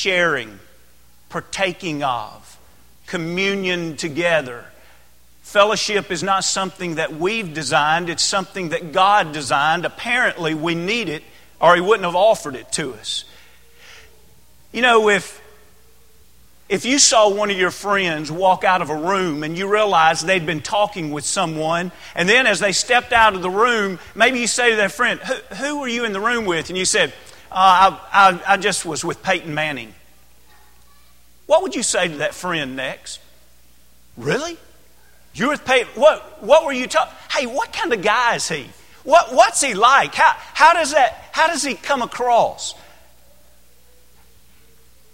sharing, 0.00 0.58
partaking 1.28 2.02
of, 2.02 2.58
communion 3.06 3.96
together. 3.96 4.64
Fellowship 5.42 6.10
is 6.10 6.22
not 6.22 6.42
something 6.42 6.94
that 6.94 7.14
we've 7.14 7.52
designed, 7.52 8.08
it's 8.08 8.22
something 8.22 8.70
that 8.70 8.92
God 8.92 9.32
designed. 9.32 9.84
Apparently, 9.84 10.54
we 10.54 10.74
need 10.74 11.08
it, 11.10 11.22
or 11.60 11.74
He 11.74 11.82
wouldn't 11.82 12.06
have 12.06 12.16
offered 12.16 12.54
it 12.54 12.72
to 12.72 12.94
us. 12.94 13.24
You 14.72 14.80
know, 14.80 15.10
if, 15.10 15.42
if 16.68 16.86
you 16.86 16.98
saw 16.98 17.28
one 17.28 17.50
of 17.50 17.58
your 17.58 17.72
friends 17.72 18.32
walk 18.32 18.64
out 18.64 18.80
of 18.80 18.88
a 18.88 18.96
room 18.96 19.42
and 19.42 19.58
you 19.58 19.70
realized 19.70 20.26
they'd 20.26 20.46
been 20.46 20.62
talking 20.62 21.10
with 21.10 21.26
someone, 21.26 21.92
and 22.14 22.26
then 22.26 22.46
as 22.46 22.60
they 22.60 22.72
stepped 22.72 23.12
out 23.12 23.34
of 23.34 23.42
the 23.42 23.50
room, 23.50 23.98
maybe 24.14 24.38
you 24.38 24.46
say 24.46 24.70
to 24.70 24.76
that 24.76 24.92
friend, 24.92 25.20
Who, 25.20 25.54
who 25.56 25.80
were 25.80 25.88
you 25.88 26.04
in 26.04 26.14
the 26.14 26.20
room 26.20 26.46
with? 26.46 26.70
And 26.70 26.78
you 26.78 26.86
said, 26.86 27.12
uh, 27.50 27.98
I, 28.12 28.30
I, 28.30 28.54
I 28.54 28.56
just 28.56 28.84
was 28.84 29.04
with 29.04 29.22
Peyton 29.22 29.54
Manning. 29.54 29.94
What 31.46 31.62
would 31.62 31.74
you 31.74 31.82
say 31.82 32.08
to 32.08 32.16
that 32.18 32.34
friend 32.34 32.76
next? 32.76 33.20
Really? 34.16 34.56
You 35.34 35.46
were 35.46 35.52
with 35.52 35.64
Peyton? 35.64 35.88
What, 35.94 36.42
what 36.42 36.64
were 36.64 36.72
you 36.72 36.86
talking? 36.86 37.12
Hey, 37.30 37.46
what 37.46 37.72
kind 37.72 37.92
of 37.92 38.02
guy 38.02 38.36
is 38.36 38.48
he? 38.48 38.68
What, 39.02 39.32
what's 39.32 39.60
he 39.60 39.74
like? 39.74 40.14
How, 40.14 40.32
how, 40.54 40.74
does 40.74 40.92
that, 40.92 41.30
how 41.32 41.48
does 41.48 41.62
he 41.62 41.74
come 41.74 42.02
across? 42.02 42.74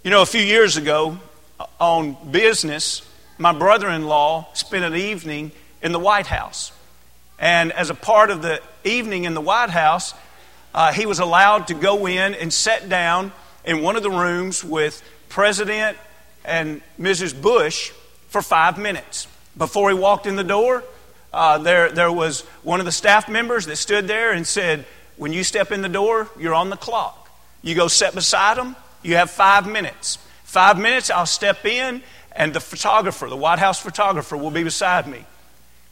You 0.03 0.11
know, 0.11 0.21
a 0.21 0.25
few 0.25 0.41
years 0.41 0.77
ago 0.77 1.17
uh, 1.59 1.65
on 1.79 2.17
business, 2.31 3.01
my 3.37 3.51
brother 3.51 3.89
in 3.89 4.05
law 4.05 4.47
spent 4.53 4.83
an 4.83 4.95
evening 4.95 5.51
in 5.81 5.91
the 5.91 5.99
White 5.99 6.27
House. 6.27 6.71
And 7.39 7.71
as 7.71 7.89
a 7.89 7.95
part 7.95 8.29
of 8.29 8.41
the 8.41 8.61
evening 8.83 9.25
in 9.25 9.33
the 9.33 9.41
White 9.41 9.69
House, 9.69 10.13
uh, 10.77 10.93
he 10.93 11.07
was 11.07 11.17
allowed 11.17 11.65
to 11.69 11.73
go 11.73 12.07
in 12.07 12.35
and 12.35 12.53
sit 12.53 12.87
down 12.87 13.31
in 13.65 13.81
one 13.81 13.95
of 13.95 14.03
the 14.03 14.11
rooms 14.11 14.63
with 14.63 15.01
President 15.27 15.97
and 16.45 16.83
Mrs. 16.99 17.41
Bush 17.41 17.89
for 18.27 18.43
five 18.43 18.77
minutes. 18.77 19.27
Before 19.57 19.89
he 19.89 19.95
walked 19.95 20.27
in 20.27 20.35
the 20.35 20.43
door, 20.43 20.83
uh, 21.33 21.57
there, 21.57 21.89
there 21.89 22.11
was 22.11 22.41
one 22.61 22.79
of 22.79 22.85
the 22.85 22.91
staff 22.91 23.27
members 23.27 23.65
that 23.65 23.77
stood 23.77 24.07
there 24.07 24.31
and 24.31 24.45
said, 24.45 24.85
When 25.15 25.33
you 25.33 25.43
step 25.43 25.71
in 25.71 25.81
the 25.81 25.89
door, 25.89 26.29
you're 26.39 26.53
on 26.53 26.69
the 26.69 26.77
clock. 26.77 27.27
You 27.63 27.73
go 27.73 27.87
sit 27.87 28.13
beside 28.13 28.59
him, 28.59 28.75
you 29.01 29.15
have 29.15 29.31
five 29.31 29.67
minutes. 29.67 30.19
Five 30.43 30.77
minutes, 30.77 31.09
I'll 31.09 31.25
step 31.25 31.65
in, 31.65 32.03
and 32.33 32.53
the 32.53 32.59
photographer, 32.59 33.27
the 33.27 33.35
White 33.35 33.57
House 33.57 33.81
photographer, 33.81 34.37
will 34.37 34.51
be 34.51 34.63
beside 34.63 35.07
me. 35.07 35.25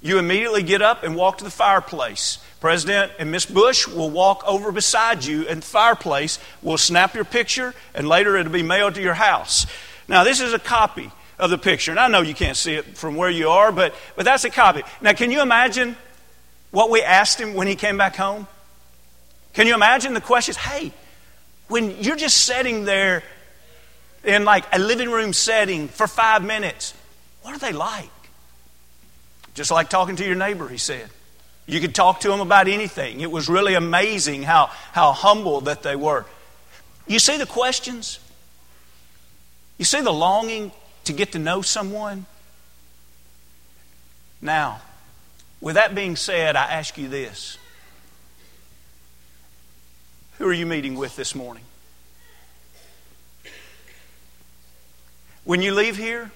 You 0.03 0.19
immediately 0.19 0.61
get 0.61 0.83
up 0.83 1.01
and 1.01 1.15
walk 1.15 1.39
to 1.39 1.43
the 1.43 1.49
fireplace. 1.49 2.37
President 2.65 3.11
and 3.19 3.31
Miss 3.31 3.45
Bush 3.45 3.87
will 3.87 4.09
walk 4.09 4.43
over 4.47 4.71
beside 4.71 5.23
you 5.23 5.43
in 5.43 5.59
the 5.59 5.65
fireplace. 5.67 6.39
We'll 6.63 6.79
snap 6.79 7.13
your 7.13 7.23
picture, 7.23 7.75
and 7.93 8.09
later 8.09 8.35
it'll 8.37 8.51
be 8.51 8.63
mailed 8.63 8.95
to 8.95 9.03
your 9.03 9.13
house. 9.13 9.67
Now, 10.07 10.23
this 10.23 10.41
is 10.41 10.51
a 10.51 10.57
copy 10.57 11.11
of 11.37 11.51
the 11.51 11.59
picture, 11.59 11.91
and 11.91 11.99
I 11.99 12.07
know 12.07 12.21
you 12.21 12.33
can't 12.33 12.57
see 12.57 12.73
it 12.73 12.97
from 12.97 13.17
where 13.17 13.29
you 13.29 13.49
are, 13.49 13.71
but, 13.71 13.93
but 14.15 14.25
that's 14.25 14.45
a 14.45 14.49
copy. 14.49 14.81
Now, 14.99 15.13
can 15.13 15.29
you 15.29 15.43
imagine 15.43 15.95
what 16.71 16.89
we 16.89 17.03
asked 17.03 17.39
him 17.39 17.53
when 17.53 17.67
he 17.67 17.75
came 17.75 17.99
back 17.99 18.15
home? 18.15 18.47
Can 19.53 19.67
you 19.67 19.75
imagine 19.75 20.15
the 20.15 20.21
questions? 20.21 20.57
Hey, 20.57 20.91
when 21.67 22.01
you're 22.01 22.15
just 22.15 22.45
sitting 22.45 22.83
there 22.83 23.21
in 24.23 24.43
like 24.43 24.65
a 24.73 24.79
living 24.79 25.11
room 25.11 25.33
setting 25.33 25.87
for 25.87 26.07
five 26.07 26.43
minutes, 26.43 26.95
what 27.43 27.53
are 27.53 27.59
they 27.59 27.73
like? 27.73 28.09
Just 29.53 29.69
like 29.69 29.87
talking 29.87 30.15
to 30.15 30.25
your 30.25 30.33
neighbor, 30.33 30.67
he 30.67 30.79
said. 30.79 31.11
You 31.67 31.79
could 31.79 31.95
talk 31.95 32.19
to 32.21 32.27
them 32.27 32.41
about 32.41 32.67
anything. 32.67 33.21
It 33.21 33.31
was 33.31 33.49
really 33.49 33.73
amazing 33.73 34.43
how, 34.43 34.67
how 34.91 35.13
humble 35.13 35.61
that 35.61 35.81
they 35.81 35.95
were. 35.95 36.25
You 37.07 37.19
see 37.19 37.37
the 37.37 37.45
questions? 37.45 38.19
You 39.77 39.85
see 39.85 40.01
the 40.01 40.13
longing 40.13 40.71
to 41.05 41.13
get 41.13 41.31
to 41.31 41.39
know 41.39 41.61
someone? 41.61 42.25
Now, 44.41 44.81
with 45.59 45.75
that 45.75 45.95
being 45.95 46.15
said, 46.15 46.55
I 46.55 46.65
ask 46.65 46.97
you 46.97 47.07
this 47.07 47.57
Who 50.37 50.47
are 50.47 50.53
you 50.53 50.65
meeting 50.65 50.95
with 50.95 51.15
this 51.15 51.33
morning? 51.33 51.63
When 55.43 55.61
you 55.61 55.73
leave 55.73 55.97
here 55.97 56.31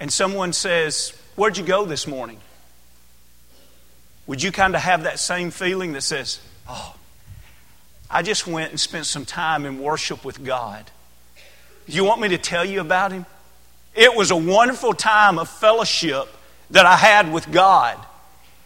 and 0.00 0.12
someone 0.12 0.52
says, 0.52 1.12
Where'd 1.34 1.58
you 1.58 1.64
go 1.64 1.84
this 1.84 2.06
morning? 2.06 2.40
Would 4.26 4.42
you 4.42 4.52
kind 4.52 4.74
of 4.74 4.82
have 4.82 5.04
that 5.04 5.18
same 5.18 5.50
feeling 5.50 5.92
that 5.92 6.02
says, 6.02 6.40
Oh, 6.68 6.94
I 8.10 8.22
just 8.22 8.46
went 8.46 8.70
and 8.70 8.80
spent 8.80 9.06
some 9.06 9.24
time 9.24 9.64
in 9.64 9.78
worship 9.78 10.24
with 10.24 10.44
God? 10.44 10.90
You 11.86 12.04
want 12.04 12.20
me 12.20 12.28
to 12.28 12.38
tell 12.38 12.64
you 12.64 12.80
about 12.80 13.12
Him? 13.12 13.26
It 13.94 14.14
was 14.14 14.30
a 14.30 14.36
wonderful 14.36 14.92
time 14.92 15.38
of 15.38 15.48
fellowship 15.48 16.28
that 16.70 16.86
I 16.86 16.96
had 16.96 17.32
with 17.32 17.50
God. 17.50 17.98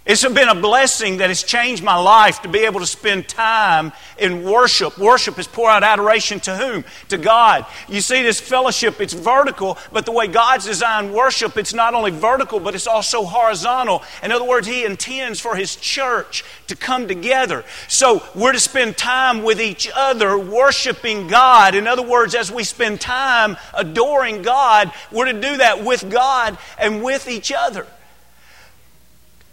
It's 0.07 0.27
been 0.27 0.49
a 0.49 0.55
blessing 0.55 1.19
that 1.19 1.29
has 1.29 1.43
changed 1.43 1.85
my 1.85 1.95
life 1.95 2.41
to 2.43 2.49
be 2.49 2.61
able 2.61 2.81
to 2.81 2.87
spend 2.87 3.29
time 3.29 3.93
in 4.19 4.45
worship. 4.45 4.97
Worship 4.97 5.39
is 5.39 5.47
pour 5.47 5.69
out 5.69 5.83
adoration 5.83 6.41
to 6.41 6.57
whom? 6.57 6.85
To 7.11 7.19
God. 7.19 7.67
You 7.87 8.01
see, 8.01 8.23
this 8.23 8.41
fellowship, 8.41 8.99
it's 9.03 9.13
vertical, 9.13 9.77
but 9.93 10.07
the 10.07 10.13
way 10.13 10.27
God's 10.27 10.65
designed 10.65 11.13
worship, 11.13 11.59
it's 11.59 11.75
not 11.75 11.93
only 11.93 12.13
vertical, 12.13 12.61
but 12.61 12.75
it's 12.75 12.87
also 12.87 13.25
horizontal. 13.25 14.03
In 14.23 14.33
other 14.33 14.47
words, 14.47 14.67
He 14.67 14.87
intends 14.87 15.39
for 15.39 15.55
His 15.55 15.77
church 15.77 16.45
to 16.69 16.75
come 16.75 17.07
together. 17.07 17.63
So 17.87 18.23
we're 18.35 18.53
to 18.53 18.61
spend 18.61 18.97
time 18.97 19.43
with 19.43 19.61
each 19.61 19.89
other, 19.95 20.39
worshiping 20.39 21.29
God. 21.29 21.75
In 21.75 21.87
other 21.87 22.03
words, 22.03 22.35
as 22.35 22.51
we 22.51 22.65
spend 22.65 23.03
time 23.03 23.59
adoring 23.75 24.41
God, 24.41 24.93
we're 25.13 25.31
to 25.31 25.39
do 25.39 25.59
that 25.59 25.85
with 25.85 26.11
God 26.11 26.57
and 26.79 27.03
with 27.05 27.29
each 27.29 27.53
other. 27.53 27.87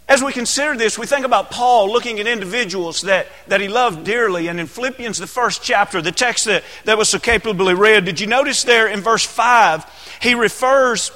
As 0.08 0.22
we 0.22 0.32
consider 0.32 0.74
this, 0.74 0.98
we 0.98 1.06
think 1.06 1.26
about 1.26 1.50
Paul 1.50 1.92
looking 1.92 2.18
at 2.18 2.26
individuals 2.26 3.02
that, 3.02 3.26
that 3.48 3.60
he 3.60 3.68
loved 3.68 4.04
dearly. 4.04 4.48
And 4.48 4.58
in 4.58 4.66
Philippians, 4.66 5.18
the 5.18 5.26
first 5.26 5.62
chapter, 5.62 6.00
the 6.00 6.12
text 6.12 6.46
that, 6.46 6.64
that 6.84 6.96
was 6.96 7.10
so 7.10 7.18
capably 7.18 7.74
read, 7.74 8.06
did 8.06 8.18
you 8.18 8.26
notice 8.26 8.64
there 8.64 8.88
in 8.88 9.00
verse 9.00 9.24
5, 9.24 9.84
he 10.22 10.34
refers 10.34 11.12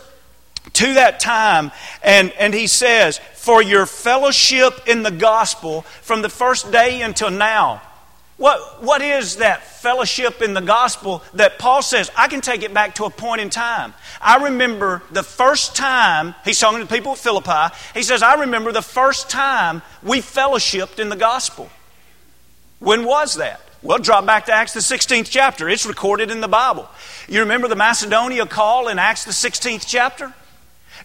to 0.74 0.94
that 0.94 1.20
time 1.20 1.72
and, 2.02 2.32
and 2.32 2.52
he 2.52 2.66
says, 2.66 3.18
For 3.34 3.62
your 3.62 3.86
fellowship 3.86 4.86
in 4.86 5.02
the 5.02 5.10
gospel 5.10 5.82
from 6.02 6.20
the 6.20 6.28
first 6.28 6.70
day 6.70 7.00
until 7.00 7.30
now. 7.30 7.80
What, 8.42 8.82
what 8.82 9.02
is 9.02 9.36
that 9.36 9.62
fellowship 9.62 10.42
in 10.42 10.52
the 10.52 10.60
gospel 10.60 11.22
that 11.34 11.60
Paul 11.60 11.80
says? 11.80 12.10
I 12.16 12.26
can 12.26 12.40
take 12.40 12.64
it 12.64 12.74
back 12.74 12.96
to 12.96 13.04
a 13.04 13.10
point 13.10 13.40
in 13.40 13.50
time. 13.50 13.94
I 14.20 14.46
remember 14.46 15.00
the 15.12 15.22
first 15.22 15.76
time, 15.76 16.34
he's 16.44 16.58
talking 16.58 16.80
to 16.80 16.84
the 16.84 16.92
people 16.92 17.12
at 17.12 17.18
Philippi, 17.18 17.72
he 17.94 18.02
says, 18.02 18.20
I 18.20 18.40
remember 18.40 18.72
the 18.72 18.82
first 18.82 19.30
time 19.30 19.80
we 20.02 20.18
fellowshipped 20.18 20.98
in 20.98 21.08
the 21.08 21.14
gospel. 21.14 21.70
When 22.80 23.04
was 23.04 23.36
that? 23.36 23.60
Well, 23.80 23.98
drop 23.98 24.26
back 24.26 24.46
to 24.46 24.52
Acts 24.52 24.74
the 24.74 24.80
16th 24.80 25.30
chapter. 25.30 25.68
It's 25.68 25.86
recorded 25.86 26.32
in 26.32 26.40
the 26.40 26.48
Bible. 26.48 26.88
You 27.28 27.42
remember 27.42 27.68
the 27.68 27.76
Macedonia 27.76 28.44
call 28.46 28.88
in 28.88 28.98
Acts 28.98 29.24
the 29.24 29.30
16th 29.30 29.84
chapter? 29.86 30.34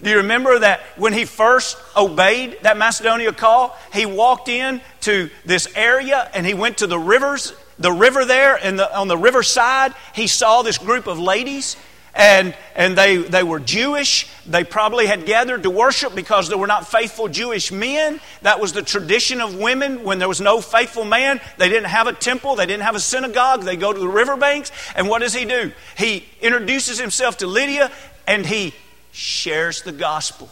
Do 0.02 0.10
you 0.10 0.18
remember 0.18 0.60
that 0.60 0.82
when 0.96 1.14
he 1.14 1.26
first 1.26 1.78
obeyed 1.96 2.60
that 2.62 2.78
Macedonia 2.78 3.34
call, 3.34 3.78
he 3.94 4.06
walked 4.06 4.48
in 4.48 4.82
to 5.02 5.30
this 5.46 5.68
area 5.76 6.30
and 6.34 6.46
he 6.46 6.54
went 6.54 6.80
to 6.80 6.88
the 6.88 7.00
rivers, 7.00 7.54
the 7.80 7.92
river 7.92 8.24
there, 8.24 8.56
and 8.56 8.78
the, 8.78 8.96
on 8.96 9.08
the 9.08 9.18
riverside, 9.18 9.94
he 10.14 10.28
saw 10.28 10.62
this 10.62 10.78
group 10.78 11.08
of 11.08 11.20
ladies. 11.20 11.78
And, 12.14 12.56
and 12.76 12.98
they, 12.98 13.18
they 13.18 13.44
were 13.44 13.60
Jewish. 13.60 14.28
They 14.48 14.64
probably 14.64 15.06
had 15.06 15.28
gathered 15.28 15.62
to 15.64 15.70
worship 15.70 16.16
because 16.16 16.50
there 16.50 16.58
were 16.58 16.66
not 16.66 16.88
faithful 16.88 17.28
Jewish 17.28 17.72
men. 17.72 18.20
That 18.42 18.60
was 18.60 18.74
the 18.74 18.82
tradition 18.82 19.40
of 19.40 19.56
women. 19.56 20.04
When 20.04 20.18
there 20.18 20.28
was 20.28 20.42
no 20.42 20.60
faithful 20.60 21.06
man, 21.06 21.40
they 21.60 21.70
didn't 21.70 21.90
have 21.90 22.08
a 22.08 22.14
temple, 22.14 22.56
they 22.56 22.66
didn't 22.66 22.84
have 22.84 22.96
a 22.96 23.00
synagogue. 23.00 23.64
They 23.64 23.76
go 23.76 23.94
to 23.94 24.00
the 24.00 24.08
riverbanks. 24.08 24.72
And 24.96 25.08
what 25.08 25.20
does 25.20 25.36
he 25.36 25.46
do? 25.46 25.72
He 25.96 26.26
introduces 26.42 26.98
himself 26.98 27.38
to 27.38 27.48
Lydia 27.48 27.92
and 28.26 28.48
he 28.48 28.74
shares 29.18 29.82
the 29.82 29.92
gospel, 29.92 30.48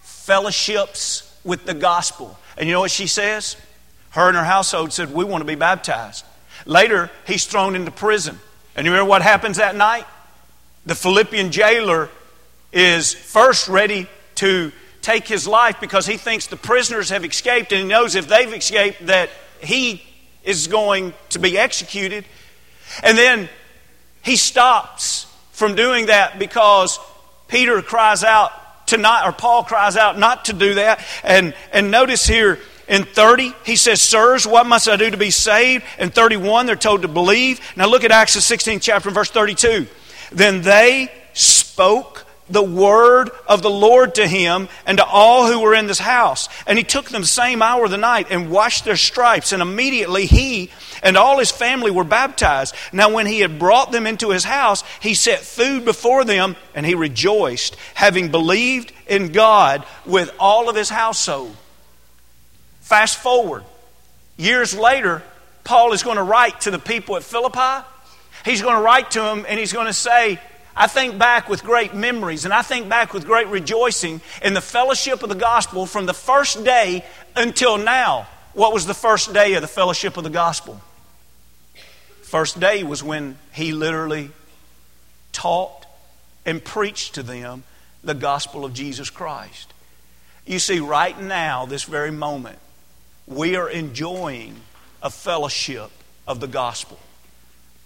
fellowships 0.00 1.38
with 1.44 1.66
the 1.66 1.74
gospel. 1.74 2.38
And 2.56 2.66
you 2.66 2.72
know 2.72 2.80
what 2.80 2.90
she 2.90 3.06
says? 3.06 3.56
Her 4.10 4.28
and 4.28 4.36
her 4.36 4.44
household 4.44 4.94
said, 4.94 5.12
We 5.12 5.24
want 5.24 5.42
to 5.42 5.46
be 5.46 5.56
baptized. 5.56 6.24
Later, 6.64 7.10
he's 7.26 7.44
thrown 7.44 7.76
into 7.76 7.90
prison. 7.90 8.38
And 8.74 8.86
you 8.86 8.92
remember 8.92 9.10
what 9.10 9.20
happens 9.20 9.58
that 9.58 9.76
night? 9.76 10.06
The 10.86 10.94
Philippian 10.94 11.52
jailer 11.52 12.08
is 12.72 13.12
first 13.12 13.68
ready 13.68 14.08
to 14.36 14.72
take 15.02 15.28
his 15.28 15.46
life 15.46 15.80
because 15.80 16.06
he 16.06 16.16
thinks 16.16 16.46
the 16.46 16.56
prisoners 16.56 17.10
have 17.10 17.26
escaped 17.26 17.72
and 17.72 17.82
he 17.82 17.86
knows 17.86 18.14
if 18.14 18.26
they've 18.26 18.52
escaped 18.54 19.06
that 19.06 19.28
he 19.60 20.02
is 20.44 20.66
going 20.66 21.12
to 21.30 21.38
be 21.38 21.58
executed. 21.58 22.24
And 23.02 23.18
then 23.18 23.50
he 24.22 24.36
stops 24.36 25.26
from 25.52 25.74
doing 25.74 26.06
that 26.06 26.38
because 26.38 26.98
Peter 27.50 27.82
cries 27.82 28.24
out 28.24 28.52
to 28.86 28.96
not, 28.96 29.26
or 29.26 29.32
Paul 29.32 29.64
cries 29.64 29.96
out 29.96 30.18
not 30.18 30.46
to 30.46 30.52
do 30.52 30.74
that. 30.74 31.04
And, 31.22 31.54
and 31.72 31.90
notice 31.90 32.26
here 32.26 32.58
In 32.90 33.04
30, 33.04 33.54
he 33.64 33.76
says, 33.76 34.02
Sirs, 34.02 34.48
what 34.48 34.66
must 34.66 34.88
I 34.88 34.96
do 34.96 35.08
to 35.08 35.16
be 35.16 35.30
saved? 35.30 35.84
In 36.00 36.10
31, 36.10 36.66
they're 36.66 36.74
told 36.74 37.02
to 37.02 37.08
believe. 37.08 37.60
Now 37.76 37.86
look 37.86 38.02
at 38.02 38.10
Acts 38.10 38.34
the 38.34 38.40
16th 38.40 38.82
chapter, 38.82 39.10
verse 39.10 39.30
32. 39.30 39.86
Then 40.32 40.62
they 40.62 41.08
spoke 41.32 42.26
the 42.50 42.62
word 42.62 43.30
of 43.46 43.62
the 43.62 43.70
Lord 43.70 44.16
to 44.16 44.26
him 44.26 44.68
and 44.86 44.98
to 44.98 45.04
all 45.04 45.46
who 45.46 45.60
were 45.60 45.74
in 45.74 45.86
this 45.86 45.98
house. 45.98 46.48
And 46.66 46.76
he 46.76 46.84
took 46.84 47.08
them 47.08 47.22
the 47.22 47.26
same 47.26 47.62
hour 47.62 47.84
of 47.84 47.90
the 47.90 47.96
night 47.96 48.28
and 48.30 48.50
washed 48.50 48.84
their 48.84 48.96
stripes. 48.96 49.52
And 49.52 49.62
immediately 49.62 50.26
he 50.26 50.70
and 51.02 51.16
all 51.16 51.38
his 51.38 51.50
family 51.50 51.90
were 51.90 52.04
baptized. 52.04 52.74
Now, 52.92 53.12
when 53.12 53.26
he 53.26 53.40
had 53.40 53.58
brought 53.58 53.92
them 53.92 54.06
into 54.06 54.30
his 54.30 54.44
house, 54.44 54.84
he 55.00 55.14
set 55.14 55.40
food 55.40 55.84
before 55.84 56.24
them 56.24 56.56
and 56.74 56.84
he 56.84 56.94
rejoiced, 56.94 57.76
having 57.94 58.30
believed 58.30 58.92
in 59.06 59.32
God 59.32 59.84
with 60.04 60.30
all 60.38 60.68
of 60.68 60.76
his 60.76 60.88
household. 60.88 61.56
Fast 62.80 63.18
forward, 63.18 63.64
years 64.36 64.76
later, 64.76 65.22
Paul 65.64 65.92
is 65.92 66.02
going 66.02 66.16
to 66.16 66.22
write 66.22 66.62
to 66.62 66.70
the 66.70 66.78
people 66.78 67.16
at 67.16 67.22
Philippi. 67.22 67.86
He's 68.44 68.62
going 68.62 68.74
to 68.74 68.82
write 68.82 69.12
to 69.12 69.20
them 69.20 69.44
and 69.48 69.58
he's 69.58 69.72
going 69.72 69.86
to 69.86 69.92
say, 69.92 70.40
I 70.76 70.86
think 70.86 71.18
back 71.18 71.48
with 71.48 71.64
great 71.64 71.94
memories 71.94 72.44
and 72.44 72.54
I 72.54 72.62
think 72.62 72.88
back 72.88 73.12
with 73.12 73.26
great 73.26 73.48
rejoicing 73.48 74.20
in 74.42 74.54
the 74.54 74.60
fellowship 74.60 75.22
of 75.22 75.28
the 75.28 75.34
gospel 75.34 75.86
from 75.86 76.06
the 76.06 76.14
first 76.14 76.64
day 76.64 77.04
until 77.36 77.76
now. 77.76 78.28
What 78.54 78.72
was 78.72 78.86
the 78.86 78.94
first 78.94 79.32
day 79.32 79.54
of 79.54 79.62
the 79.62 79.68
fellowship 79.68 80.16
of 80.16 80.24
the 80.24 80.30
gospel? 80.30 80.80
First 82.22 82.60
day 82.60 82.84
was 82.84 83.02
when 83.02 83.38
he 83.52 83.72
literally 83.72 84.30
taught 85.32 85.86
and 86.46 86.64
preached 86.64 87.14
to 87.14 87.22
them 87.22 87.64
the 88.02 88.14
gospel 88.14 88.64
of 88.64 88.72
Jesus 88.72 89.10
Christ. 89.10 89.72
You 90.46 90.58
see, 90.58 90.80
right 90.80 91.20
now, 91.20 91.66
this 91.66 91.84
very 91.84 92.10
moment, 92.10 92.58
we 93.26 93.56
are 93.56 93.68
enjoying 93.68 94.56
a 95.02 95.10
fellowship 95.10 95.90
of 96.26 96.40
the 96.40 96.46
gospel. 96.48 96.98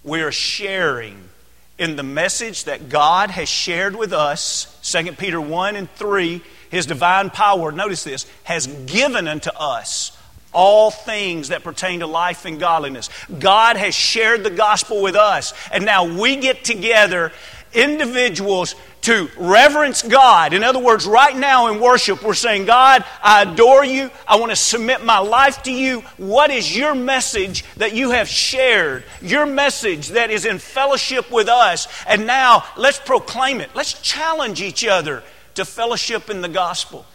We 0.03 0.21
are 0.21 0.31
sharing 0.31 1.29
in 1.77 1.95
the 1.95 2.03
message 2.03 2.65
that 2.65 2.89
God 2.89 3.31
has 3.31 3.49
shared 3.49 3.95
with 3.95 4.13
us, 4.13 4.79
2 4.83 5.13
Peter 5.13 5.41
1 5.41 5.75
and 5.75 5.91
3, 5.91 6.41
His 6.69 6.85
divine 6.85 7.29
power, 7.29 7.71
notice 7.71 8.03
this, 8.03 8.25
has 8.43 8.67
given 8.67 9.27
unto 9.27 9.49
us 9.51 10.17
all 10.53 10.89
things 10.89 11.49
that 11.49 11.63
pertain 11.63 11.99
to 11.99 12.07
life 12.07 12.45
and 12.45 12.59
godliness. 12.59 13.09
God 13.39 13.75
has 13.75 13.93
shared 13.93 14.43
the 14.43 14.49
gospel 14.49 15.01
with 15.01 15.15
us, 15.15 15.53
and 15.71 15.85
now 15.85 16.05
we 16.05 16.37
get 16.37 16.63
together, 16.63 17.33
individuals, 17.73 18.75
to 19.05 19.29
reverence 19.37 20.01
God. 20.01 20.53
In 20.53 20.63
other 20.63 20.79
words, 20.79 21.05
right 21.05 21.37
now 21.37 21.71
in 21.71 21.79
worship, 21.79 22.23
we're 22.23 22.33
saying, 22.33 22.65
God, 22.65 23.05
I 23.21 23.43
adore 23.43 23.85
you. 23.85 24.09
I 24.27 24.37
want 24.37 24.51
to 24.51 24.55
submit 24.55 25.05
my 25.05 25.19
life 25.19 25.61
to 25.63 25.71
you. 25.71 26.01
What 26.17 26.49
is 26.49 26.75
your 26.75 26.95
message 26.95 27.63
that 27.75 27.93
you 27.93 28.11
have 28.11 28.27
shared? 28.27 29.03
Your 29.21 29.45
message 29.45 30.09
that 30.09 30.31
is 30.31 30.45
in 30.45 30.57
fellowship 30.57 31.31
with 31.31 31.47
us. 31.47 31.87
And 32.07 32.25
now 32.25 32.63
let's 32.77 32.99
proclaim 32.99 33.61
it. 33.61 33.69
Let's 33.75 33.93
challenge 34.01 34.59
each 34.59 34.83
other 34.83 35.21
to 35.53 35.65
fellowship 35.65 36.31
in 36.31 36.41
the 36.41 36.49
gospel. 36.49 37.05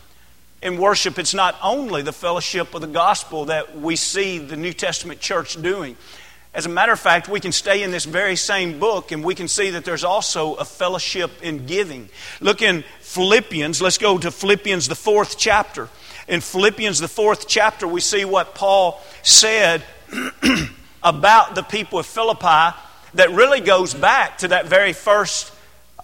In 0.62 0.78
worship, 0.78 1.18
it's 1.18 1.34
not 1.34 1.56
only 1.60 2.02
the 2.02 2.12
fellowship 2.12 2.72
of 2.72 2.82
the 2.82 2.86
gospel 2.86 3.46
that 3.46 3.80
we 3.80 3.96
see 3.96 4.38
the 4.38 4.56
New 4.56 4.72
Testament 4.72 5.18
church 5.18 5.60
doing. 5.60 5.96
As 6.52 6.66
a 6.66 6.68
matter 6.68 6.92
of 6.92 6.98
fact, 6.98 7.28
we 7.28 7.38
can 7.38 7.52
stay 7.52 7.84
in 7.84 7.92
this 7.92 8.04
very 8.04 8.34
same 8.34 8.80
book 8.80 9.12
and 9.12 9.22
we 9.22 9.36
can 9.36 9.46
see 9.46 9.70
that 9.70 9.84
there's 9.84 10.02
also 10.02 10.54
a 10.54 10.64
fellowship 10.64 11.30
in 11.42 11.66
giving. 11.66 12.08
Look 12.40 12.60
in 12.60 12.82
Philippians. 13.00 13.80
Let's 13.80 13.98
go 13.98 14.18
to 14.18 14.32
Philippians, 14.32 14.88
the 14.88 14.96
fourth 14.96 15.38
chapter. 15.38 15.88
In 16.26 16.40
Philippians, 16.40 16.98
the 16.98 17.08
fourth 17.08 17.46
chapter, 17.46 17.86
we 17.86 18.00
see 18.00 18.24
what 18.24 18.56
Paul 18.56 19.00
said 19.22 19.84
about 21.04 21.54
the 21.54 21.62
people 21.62 22.00
of 22.00 22.06
Philippi 22.06 22.76
that 23.14 23.30
really 23.30 23.60
goes 23.60 23.94
back 23.94 24.38
to 24.38 24.48
that 24.48 24.66
very 24.66 24.92
first 24.92 25.52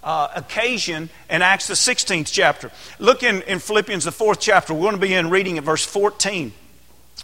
uh, 0.05 0.29
occasion 0.37 1.11
in 1.29 1.43
Acts, 1.43 1.67
the 1.67 1.75
16th 1.75 2.31
chapter. 2.31 2.71
Look 3.01 3.25
in, 3.25 3.43
in 3.43 3.59
Philippians, 3.59 4.05
the 4.05 4.13
fourth 4.13 4.39
chapter. 4.39 4.73
We're 4.73 4.83
going 4.83 4.95
to 4.95 5.01
begin 5.01 5.29
reading 5.29 5.59
at 5.59 5.65
verse 5.65 5.85
14. 5.85 6.53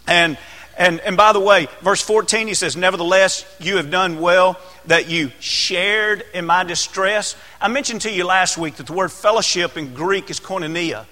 And 0.07 0.37
and, 0.77 0.99
and 1.01 1.15
by 1.15 1.33
the 1.33 1.39
way, 1.39 1.67
verse 1.81 2.01
14, 2.01 2.47
he 2.47 2.53
says, 2.53 2.75
Nevertheless, 2.75 3.45
you 3.59 3.77
have 3.77 3.91
done 3.91 4.19
well 4.19 4.59
that 4.85 5.09
you 5.09 5.31
shared 5.39 6.23
in 6.33 6.45
my 6.45 6.63
distress. 6.63 7.35
I 7.61 7.67
mentioned 7.67 8.01
to 8.01 8.11
you 8.11 8.25
last 8.25 8.57
week 8.57 8.75
that 8.77 8.87
the 8.87 8.93
word 8.93 9.11
fellowship 9.11 9.77
in 9.77 9.93
Greek 9.93 10.29
is 10.29 10.39
koinonia. 10.39 11.05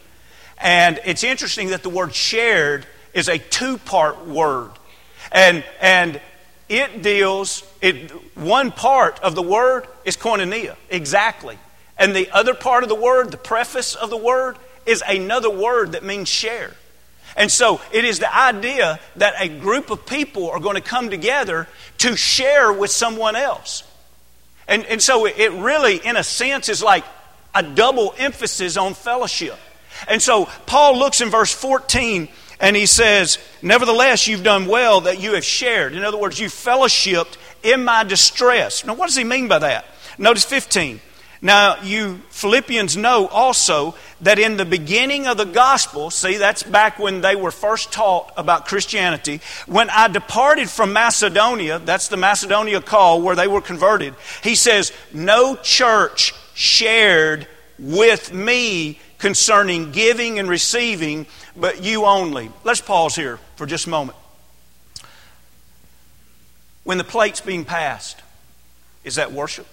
And 0.57 0.99
it's 1.05 1.23
interesting 1.23 1.69
that 1.69 1.83
the 1.83 1.89
word 1.89 2.13
shared 2.13 2.85
is 3.13 3.29
a 3.29 3.37
two 3.37 3.77
part 3.77 4.25
word. 4.25 4.71
And, 5.31 5.63
and 5.79 6.19
it 6.67 7.03
deals, 7.03 7.63
it, 7.81 8.11
one 8.35 8.71
part 8.71 9.19
of 9.19 9.35
the 9.35 9.41
word 9.43 9.85
is 10.05 10.17
koinonia, 10.17 10.75
exactly. 10.89 11.57
And 11.97 12.15
the 12.15 12.31
other 12.31 12.55
part 12.55 12.81
of 12.81 12.89
the 12.89 12.95
word, 12.95 13.31
the 13.31 13.37
preface 13.37 13.93
of 13.93 14.09
the 14.09 14.17
word, 14.17 14.57
is 14.87 15.03
another 15.07 15.51
word 15.51 15.91
that 15.91 16.03
means 16.03 16.27
share. 16.27 16.71
And 17.37 17.51
so 17.51 17.81
it 17.91 18.05
is 18.05 18.19
the 18.19 18.33
idea 18.35 18.99
that 19.15 19.35
a 19.39 19.47
group 19.47 19.89
of 19.89 20.05
people 20.05 20.49
are 20.49 20.59
going 20.59 20.75
to 20.75 20.81
come 20.81 21.09
together 21.09 21.67
to 21.99 22.15
share 22.15 22.71
with 22.73 22.91
someone 22.91 23.35
else. 23.35 23.83
And, 24.67 24.85
and 24.85 25.01
so 25.01 25.25
it 25.25 25.51
really, 25.51 25.97
in 25.97 26.17
a 26.17 26.23
sense, 26.23 26.69
is 26.69 26.83
like 26.83 27.03
a 27.53 27.63
double 27.63 28.13
emphasis 28.17 28.77
on 28.77 28.93
fellowship. 28.93 29.57
And 30.07 30.21
so 30.21 30.47
Paul 30.65 30.97
looks 30.97 31.21
in 31.21 31.29
verse 31.29 31.53
14 31.53 32.27
and 32.59 32.75
he 32.75 32.85
says, 32.85 33.37
Nevertheless, 33.61 34.27
you've 34.27 34.43
done 34.43 34.67
well 34.67 35.01
that 35.01 35.19
you 35.19 35.33
have 35.33 35.43
shared. 35.43 35.93
In 35.93 36.03
other 36.03 36.17
words, 36.17 36.39
you 36.39 36.47
fellowshipped 36.47 37.37
in 37.63 37.83
my 37.83 38.03
distress. 38.03 38.85
Now, 38.85 38.93
what 38.93 39.07
does 39.07 39.15
he 39.15 39.23
mean 39.23 39.47
by 39.47 39.59
that? 39.59 39.85
Notice 40.17 40.45
15. 40.45 41.01
Now, 41.43 41.81
you 41.81 42.21
Philippians 42.29 42.95
know 42.95 43.27
also 43.27 43.95
that 44.21 44.37
in 44.37 44.57
the 44.57 44.65
beginning 44.65 45.25
of 45.25 45.37
the 45.37 45.45
gospel, 45.45 46.11
see, 46.11 46.37
that's 46.37 46.61
back 46.61 46.99
when 46.99 47.21
they 47.21 47.35
were 47.35 47.49
first 47.49 47.91
taught 47.91 48.31
about 48.37 48.67
Christianity, 48.67 49.41
when 49.65 49.89
I 49.89 50.07
departed 50.07 50.69
from 50.69 50.93
Macedonia, 50.93 51.79
that's 51.79 52.09
the 52.09 52.17
Macedonia 52.17 52.79
call 52.79 53.23
where 53.23 53.35
they 53.35 53.47
were 53.47 53.61
converted, 53.61 54.13
he 54.43 54.53
says, 54.53 54.91
No 55.13 55.55
church 55.55 56.35
shared 56.53 57.47
with 57.79 58.31
me 58.31 58.99
concerning 59.17 59.91
giving 59.91 60.37
and 60.37 60.47
receiving, 60.47 61.25
but 61.55 61.83
you 61.83 62.05
only. 62.05 62.51
Let's 62.63 62.81
pause 62.81 63.15
here 63.15 63.39
for 63.55 63.65
just 63.65 63.87
a 63.87 63.89
moment. 63.89 64.17
When 66.83 66.99
the 66.99 67.03
plate's 67.03 67.41
being 67.41 67.65
passed, 67.65 68.21
is 69.03 69.15
that 69.15 69.31
worship? 69.31 69.65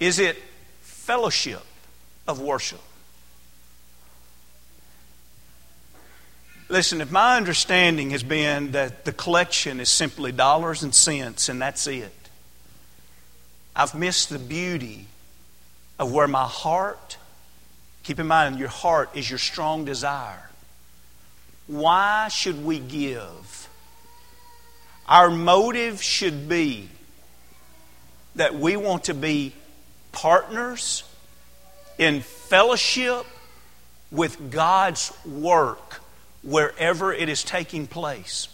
Is 0.00 0.18
it 0.18 0.36
fellowship 0.80 1.62
of 2.26 2.40
worship? 2.40 2.80
Listen, 6.68 7.00
if 7.00 7.10
my 7.10 7.36
understanding 7.36 8.10
has 8.10 8.22
been 8.22 8.72
that 8.72 9.04
the 9.04 9.12
collection 9.12 9.80
is 9.80 9.88
simply 9.88 10.32
dollars 10.32 10.82
and 10.82 10.94
cents 10.94 11.48
and 11.48 11.60
that's 11.60 11.86
it, 11.86 12.12
I've 13.76 13.94
missed 13.94 14.30
the 14.30 14.38
beauty 14.38 15.06
of 15.98 16.12
where 16.12 16.28
my 16.28 16.46
heart, 16.46 17.18
keep 18.02 18.18
in 18.18 18.26
mind, 18.26 18.58
your 18.58 18.68
heart 18.68 19.10
is 19.14 19.28
your 19.28 19.38
strong 19.38 19.84
desire. 19.84 20.50
Why 21.66 22.28
should 22.28 22.64
we 22.64 22.78
give? 22.78 23.68
Our 25.06 25.30
motive 25.30 26.02
should 26.02 26.48
be 26.48 26.88
that 28.36 28.54
we 28.54 28.76
want 28.76 29.04
to 29.04 29.14
be 29.14 29.54
partners 30.14 31.04
in 31.98 32.20
fellowship 32.20 33.26
with 34.10 34.50
God's 34.50 35.12
work 35.26 36.00
wherever 36.42 37.12
it 37.12 37.28
is 37.28 37.42
taking 37.42 37.86
place. 37.86 38.48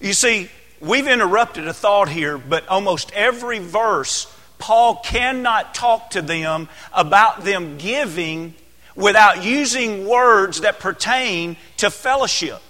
You 0.00 0.12
see, 0.12 0.50
we've 0.80 1.06
interrupted 1.06 1.66
a 1.66 1.74
thought 1.74 2.08
here, 2.08 2.38
but 2.38 2.66
almost 2.68 3.12
every 3.12 3.58
verse, 3.58 4.32
Paul 4.58 4.96
cannot 4.96 5.74
talk 5.74 6.10
to 6.10 6.22
them 6.22 6.68
about 6.92 7.44
them 7.44 7.78
giving 7.78 8.54
without 8.94 9.44
using 9.44 10.06
words 10.06 10.60
that 10.60 10.78
pertain 10.80 11.56
to 11.78 11.90
fellowship. 11.90 12.60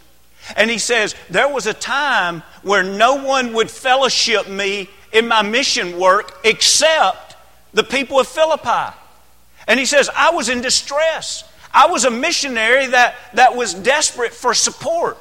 And 0.56 0.70
he 0.70 0.78
says, 0.78 1.14
There 1.28 1.48
was 1.48 1.66
a 1.66 1.74
time 1.74 2.42
where 2.62 2.82
no 2.82 3.22
one 3.22 3.52
would 3.54 3.70
fellowship 3.70 4.48
me 4.48 4.88
in 5.12 5.28
my 5.28 5.42
mission 5.42 5.98
work 5.98 6.38
except 6.44 7.27
the 7.72 7.84
people 7.84 8.18
of 8.18 8.26
Philippi. 8.26 8.96
And 9.66 9.78
he 9.78 9.86
says, 9.86 10.08
I 10.16 10.30
was 10.30 10.48
in 10.48 10.60
distress. 10.60 11.44
I 11.72 11.86
was 11.88 12.04
a 12.04 12.10
missionary 12.10 12.86
that, 12.86 13.14
that 13.34 13.54
was 13.54 13.74
desperate 13.74 14.32
for 14.32 14.54
support. 14.54 15.18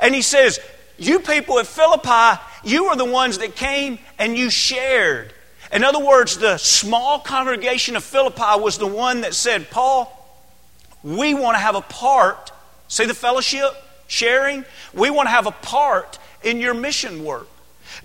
And 0.00 0.14
he 0.14 0.22
says, 0.22 0.60
You 0.98 1.20
people 1.20 1.58
at 1.58 1.66
Philippi, 1.66 2.40
you 2.64 2.88
were 2.88 2.96
the 2.96 3.04
ones 3.04 3.38
that 3.38 3.56
came 3.56 3.98
and 4.18 4.36
you 4.36 4.50
shared. 4.50 5.32
In 5.72 5.82
other 5.82 6.04
words, 6.04 6.38
the 6.38 6.58
small 6.58 7.18
congregation 7.18 7.96
of 7.96 8.04
Philippi 8.04 8.60
was 8.60 8.78
the 8.78 8.86
one 8.86 9.22
that 9.22 9.34
said, 9.34 9.70
Paul, 9.70 10.12
We 11.02 11.34
want 11.34 11.56
to 11.56 11.60
have 11.60 11.74
a 11.74 11.80
part, 11.80 12.52
see 12.88 13.06
the 13.06 13.14
fellowship, 13.14 13.70
sharing? 14.06 14.64
We 14.92 15.10
want 15.10 15.26
to 15.26 15.30
have 15.30 15.46
a 15.46 15.52
part 15.52 16.18
in 16.42 16.60
your 16.60 16.74
mission 16.74 17.24
work. 17.24 17.48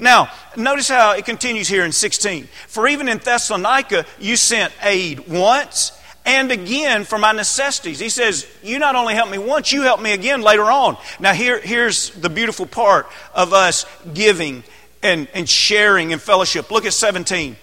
Now, 0.01 0.31
notice 0.57 0.89
how 0.89 1.13
it 1.13 1.25
continues 1.25 1.67
here 1.67 1.85
in 1.85 1.91
16. 1.91 2.49
For 2.67 2.87
even 2.87 3.07
in 3.07 3.19
Thessalonica, 3.19 4.05
you 4.19 4.35
sent 4.35 4.73
aid 4.81 5.29
once 5.29 5.91
and 6.25 6.51
again 6.51 7.03
for 7.03 7.19
my 7.19 7.31
necessities. 7.31 7.99
He 7.99 8.09
says, 8.09 8.47
You 8.63 8.79
not 8.79 8.95
only 8.95 9.13
helped 9.13 9.31
me 9.31 9.37
once, 9.37 9.71
you 9.71 9.83
helped 9.83 10.01
me 10.01 10.13
again 10.13 10.41
later 10.41 10.63
on. 10.63 10.97
Now, 11.19 11.33
here, 11.33 11.59
here's 11.59 12.09
the 12.09 12.31
beautiful 12.31 12.65
part 12.65 13.07
of 13.35 13.53
us 13.53 13.85
giving 14.11 14.63
and, 15.03 15.27
and 15.35 15.47
sharing 15.47 16.11
and 16.13 16.21
fellowship. 16.21 16.71
Look 16.71 16.85
at 16.85 16.93
17. 16.93 17.55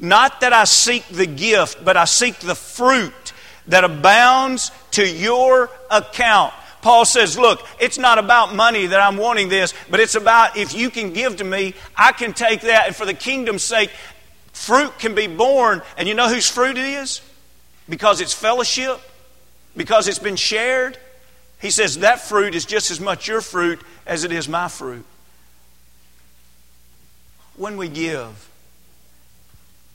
Not 0.00 0.40
that 0.40 0.52
I 0.52 0.64
seek 0.64 1.06
the 1.06 1.26
gift, 1.26 1.84
but 1.84 1.96
I 1.96 2.06
seek 2.06 2.40
the 2.40 2.56
fruit 2.56 3.32
that 3.68 3.84
abounds 3.84 4.72
to 4.92 5.08
your 5.08 5.70
account. 5.92 6.52
Paul 6.84 7.06
says, 7.06 7.38
Look, 7.38 7.66
it's 7.80 7.96
not 7.96 8.18
about 8.18 8.54
money 8.54 8.84
that 8.88 9.00
I'm 9.00 9.16
wanting 9.16 9.48
this, 9.48 9.72
but 9.88 10.00
it's 10.00 10.16
about 10.16 10.58
if 10.58 10.74
you 10.74 10.90
can 10.90 11.14
give 11.14 11.38
to 11.38 11.44
me, 11.44 11.72
I 11.96 12.12
can 12.12 12.34
take 12.34 12.60
that, 12.60 12.88
and 12.88 12.94
for 12.94 13.06
the 13.06 13.14
kingdom's 13.14 13.62
sake, 13.62 13.90
fruit 14.52 14.98
can 14.98 15.14
be 15.14 15.26
born. 15.26 15.80
And 15.96 16.06
you 16.06 16.12
know 16.12 16.28
whose 16.28 16.46
fruit 16.46 16.76
it 16.76 16.84
is? 16.84 17.22
Because 17.88 18.20
it's 18.20 18.34
fellowship, 18.34 19.00
because 19.74 20.08
it's 20.08 20.18
been 20.18 20.36
shared. 20.36 20.98
He 21.58 21.70
says 21.70 22.00
that 22.00 22.20
fruit 22.20 22.54
is 22.54 22.66
just 22.66 22.90
as 22.90 23.00
much 23.00 23.28
your 23.28 23.40
fruit 23.40 23.80
as 24.04 24.24
it 24.24 24.30
is 24.30 24.46
my 24.46 24.68
fruit. 24.68 25.06
When 27.56 27.78
we 27.78 27.88
give, 27.88 28.50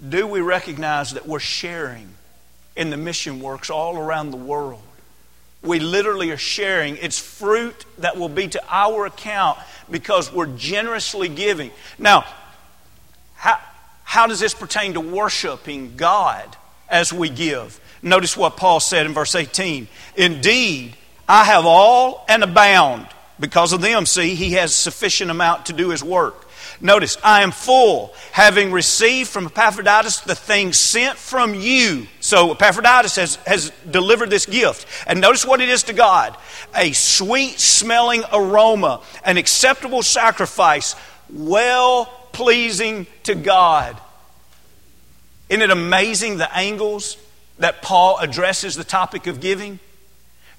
do 0.10 0.26
we 0.26 0.42
recognize 0.42 1.14
that 1.14 1.28
we're 1.28 1.38
sharing 1.38 2.10
in 2.76 2.90
the 2.90 2.98
mission 2.98 3.42
works 3.42 3.70
all 3.70 3.96
around 3.96 4.32
the 4.32 4.38
world? 4.38 4.82
We 5.62 5.80
literally 5.80 6.32
are 6.32 6.38
sharing. 6.38 6.98
It's 6.98 7.20
fruit 7.20 7.86
that 7.98 8.18
will 8.18 8.30
be 8.30 8.48
to 8.50 8.62
our 8.70 9.06
account 9.06 9.60
because 9.92 10.32
we're 10.32 10.46
generously 10.46 11.28
giving. 11.28 11.72
Now, 11.98 12.26
how, 13.36 13.60
how 14.04 14.28
does 14.28 14.40
this 14.40 14.54
pertain 14.54 14.94
to 14.94 15.02
worshiping 15.02 15.96
God 15.98 16.56
as 16.90 17.12
we 17.12 17.30
give? 17.30 17.80
Notice 18.02 18.38
what 18.38 18.56
Paul 18.56 18.80
said 18.80 19.06
in 19.06 19.14
verse 19.14 19.36
18. 19.36 19.88
Indeed, 20.16 20.96
I 21.28 21.44
have 21.44 21.66
all 21.66 22.26
and 22.30 22.44
abound. 22.44 23.08
Because 23.40 23.74
of 23.74 23.82
them, 23.82 24.06
see, 24.06 24.36
he 24.36 24.54
has 24.54 24.76
sufficient 24.76 25.32
amount 25.32 25.68
to 25.68 25.74
do 25.74 25.90
his 25.90 26.04
work. 26.04 26.46
Notice, 26.82 27.18
I 27.24 27.42
am 27.44 27.52
full, 27.52 28.14
having 28.32 28.72
received 28.72 29.30
from 29.30 29.46
Epaphroditus 29.46 30.22
the 30.22 30.36
things 30.36 30.78
sent 30.78 31.18
from 31.18 31.54
you. 31.54 32.08
So 32.22 32.52
Epaphroditus 32.52 33.18
has, 33.18 33.36
has 33.48 33.72
delivered 33.90 34.30
this 34.30 34.46
gift. 34.46 34.86
And 35.06 35.20
notice 35.20 35.46
what 35.46 35.62
it 35.62 35.70
is 35.70 35.84
to 35.84 35.94
God 35.94 36.38
a 36.76 36.92
sweet 36.94 37.60
smelling 37.60 38.24
aroma, 38.32 39.02
an 39.26 39.38
acceptable 39.38 40.04
sacrifice, 40.04 40.96
well 41.30 42.06
pleasing 42.32 43.08
to 43.24 43.36
God. 43.36 44.00
Isn't 45.50 45.64
it 45.64 45.72
amazing 45.72 46.38
the 46.38 46.56
angles 46.56 47.18
that 47.58 47.82
Paul 47.82 48.20
addresses 48.20 48.76
the 48.76 48.84
topic 48.84 49.28
of 49.28 49.42
giving? 49.42 49.80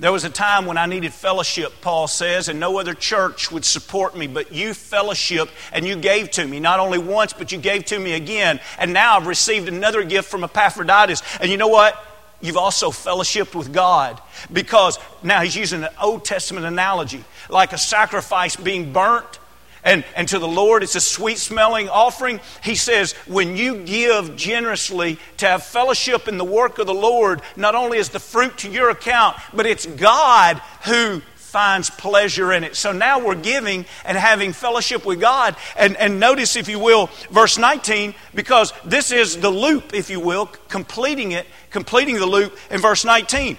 There 0.01 0.13
was 0.13 0.25
a 0.25 0.31
time 0.31 0.65
when 0.65 0.79
I 0.79 0.87
needed 0.87 1.13
fellowship, 1.13 1.75
Paul 1.83 2.09
says, 2.09 2.49
and 2.49 2.59
no 2.59 2.81
other 2.81 2.95
church 2.95 3.53
would 3.53 3.67
support 3.67 4.17
me, 4.17 4.27
but 4.27 4.51
you 4.51 4.73
fellowship 4.73 5.51
and 5.75 5.87
you 5.87 5.95
gave 5.95 6.31
to 6.33 6.47
me, 6.47 6.59
not 6.59 6.81
only 6.81 6.97
once, 6.97 7.35
but 7.35 7.53
you 7.53 7.59
gave 7.59 7.85
to 7.87 7.99
me 7.99 8.15
again. 8.15 8.61
And 8.79 8.95
now 8.95 9.19
I've 9.19 9.27
received 9.27 9.69
another 9.69 10.03
gift 10.03 10.31
from 10.31 10.43
Epaphroditus. 10.43 11.23
And 11.39 11.51
you 11.51 11.59
know 11.59 11.69
what? 11.69 12.03
You've 12.41 12.57
also 12.57 12.89
fellowshipped 12.89 13.55
with 13.55 13.75
God 13.75 14.23
because 14.51 14.99
now 15.23 15.43
he's 15.43 15.55
using 15.55 15.85
an 15.85 15.91
Old 16.01 16.25
Testament 16.25 16.65
analogy, 16.65 17.23
like 17.51 17.75
a 17.75 17.79
sacrifice 17.79 18.57
being 18.57 18.95
burnt 18.95 19.40
and, 19.85 20.05
and 20.15 20.29
to 20.29 20.39
the 20.39 20.49
Lord 20.49 20.83
it's 20.83 20.95
a 20.95 21.01
sweet 21.01 21.39
smelling 21.39 21.89
offering. 21.89 22.41
He 22.63 22.75
says, 22.75 23.13
when 23.27 23.57
you 23.57 23.85
give 23.85 24.37
generously 24.37 25.19
to 25.39 25.47
have 25.47 25.63
fellowship 25.63 26.29
in 26.29 26.39
the 26.39 26.45
work 26.45 26.79
of 26.79 26.87
the 26.87 26.95
Lord, 26.95 27.43
not 27.57 27.75
only 27.75 27.99
is 27.99 28.11
the 28.11 28.21
fruit 28.21 28.59
to 28.59 28.71
your 28.71 28.91
account, 28.91 29.37
but 29.53 29.67
it's 29.67 29.87
God 29.87 30.59
who 30.85 31.23
finds 31.51 31.91
pleasure 31.91 32.53
in 32.53 32.63
it. 32.63 32.77
So 32.77 32.93
now 32.93 33.19
we're 33.19 33.35
giving 33.35 33.85
and 34.05 34.17
having 34.17 34.53
fellowship 34.53 35.05
with 35.05 35.21
God. 35.21 35.57
And, 35.77 35.97
and 35.97 36.21
notice, 36.21 36.55
if 36.55 36.69
you 36.69 36.79
will, 36.79 37.09
verse 37.31 37.59
19, 37.59 38.15
because 38.35 38.73
this 38.85 39.11
is 39.11 39.37
the 39.39 39.51
loop, 39.51 39.93
if 39.93 40.11
you 40.11 40.21
will, 40.21 40.47
completing 40.69 41.33
it, 41.33 41.47
completing 41.71 42.17
the 42.17 42.27
loop 42.27 42.57
in 42.71 42.81
verse 42.81 43.05
19. 43.05 43.59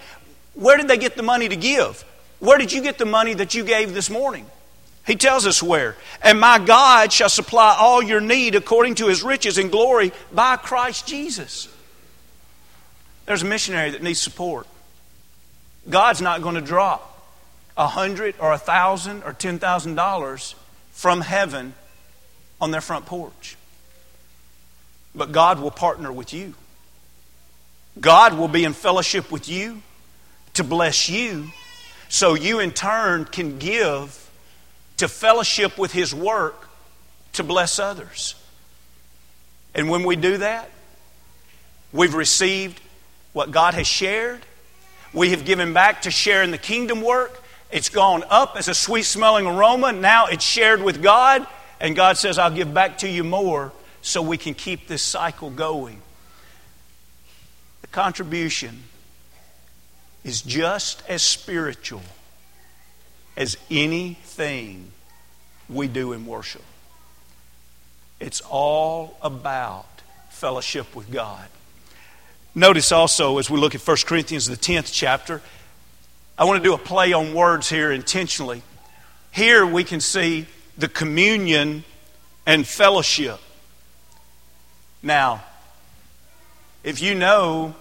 Where 0.53 0.77
did 0.77 0.87
they 0.87 0.97
get 0.97 1.17
the 1.17 1.23
money 1.23 1.49
to 1.49 1.55
give? 1.55 2.03
Where 2.39 2.57
did 2.57 2.71
you 2.71 2.81
get 2.81 2.97
the 2.97 3.05
money 3.05 3.33
that 3.33 3.53
you 3.53 3.63
gave 3.63 3.93
this 3.93 4.09
morning? 4.09 4.45
He 5.05 5.15
tells 5.15 5.47
us 5.47 5.63
where. 5.63 5.95
And 6.21 6.39
my 6.39 6.59
God 6.59 7.11
shall 7.11 7.29
supply 7.29 7.75
all 7.77 8.03
your 8.03 8.21
need 8.21 8.55
according 8.55 8.95
to 8.95 9.07
his 9.07 9.23
riches 9.23 9.57
and 9.57 9.71
glory 9.71 10.11
by 10.31 10.57
Christ 10.57 11.07
Jesus. 11.07 11.67
There's 13.25 13.41
a 13.41 13.45
missionary 13.45 13.91
that 13.91 14.03
needs 14.03 14.21
support. 14.21 14.67
God's 15.89 16.21
not 16.21 16.41
going 16.41 16.55
to 16.55 16.61
drop 16.61 17.07
a 17.77 17.87
hundred 17.87 18.35
or 18.39 18.53
a 18.53 18.57
thousand 18.57 19.23
or 19.23 19.33
ten 19.33 19.57
thousand 19.57 19.95
dollars 19.95 20.55
from 20.91 21.21
heaven 21.21 21.73
on 22.59 22.71
their 22.71 22.81
front 22.81 23.05
porch. 23.05 23.57
But 25.15 25.31
God 25.31 25.59
will 25.59 25.71
partner 25.71 26.11
with 26.11 26.33
you. 26.33 26.53
God 27.99 28.37
will 28.37 28.47
be 28.47 28.63
in 28.63 28.73
fellowship 28.73 29.31
with 29.31 29.49
you 29.49 29.81
to 30.53 30.63
bless 30.63 31.09
you 31.09 31.47
so 32.07 32.33
you 32.35 32.59
in 32.59 32.71
turn 32.71 33.25
can 33.25 33.57
give 33.57 34.20
to 35.01 35.07
fellowship 35.07 35.79
with 35.79 35.91
His 35.91 36.13
work 36.13 36.69
to 37.33 37.43
bless 37.43 37.79
others. 37.79 38.35
And 39.73 39.89
when 39.89 40.03
we 40.03 40.15
do 40.15 40.37
that, 40.37 40.69
we've 41.91 42.13
received 42.13 42.79
what 43.33 43.49
God 43.49 43.73
has 43.73 43.87
shared. 43.87 44.41
We 45.11 45.31
have 45.31 45.43
given 45.43 45.73
back 45.73 46.03
to 46.03 46.11
share 46.11 46.43
in 46.43 46.51
the 46.51 46.59
kingdom 46.59 47.01
work. 47.01 47.41
It's 47.71 47.89
gone 47.89 48.23
up 48.29 48.55
as 48.55 48.67
a 48.67 48.75
sweet 48.75 49.05
smelling 49.05 49.47
aroma. 49.47 49.91
Now 49.91 50.27
it's 50.27 50.45
shared 50.45 50.83
with 50.83 51.01
God. 51.01 51.47
And 51.79 51.95
God 51.95 52.17
says, 52.17 52.37
I'll 52.37 52.51
give 52.51 52.71
back 52.71 52.99
to 52.99 53.09
you 53.09 53.23
more 53.23 53.73
so 54.03 54.21
we 54.21 54.37
can 54.37 54.53
keep 54.53 54.87
this 54.87 55.01
cycle 55.01 55.49
going. 55.49 55.99
The 57.81 57.87
contribution 57.87 58.83
is 60.23 60.43
just 60.43 61.01
as 61.09 61.23
spiritual 61.23 62.03
as 63.37 63.57
anything 63.69 64.91
we 65.69 65.87
do 65.87 66.13
in 66.13 66.25
worship. 66.25 66.63
It's 68.19 68.41
all 68.41 69.17
about 69.21 69.87
fellowship 70.29 70.95
with 70.95 71.11
God. 71.11 71.47
Notice 72.53 72.91
also, 72.91 73.37
as 73.37 73.49
we 73.49 73.59
look 73.59 73.73
at 73.75 73.81
1 73.81 73.97
Corinthians, 74.05 74.45
the 74.45 74.57
10th 74.57 74.91
chapter, 74.91 75.41
I 76.37 76.43
want 76.43 76.61
to 76.61 76.63
do 76.63 76.73
a 76.73 76.77
play 76.77 77.13
on 77.13 77.33
words 77.33 77.69
here 77.69 77.91
intentionally. 77.91 78.61
Here 79.31 79.65
we 79.65 79.83
can 79.83 80.01
see 80.01 80.47
the 80.77 80.87
communion 80.87 81.83
and 82.45 82.67
fellowship. 82.67 83.39
Now, 85.01 85.43
if 86.83 87.01
you 87.01 87.15
know 87.15 87.75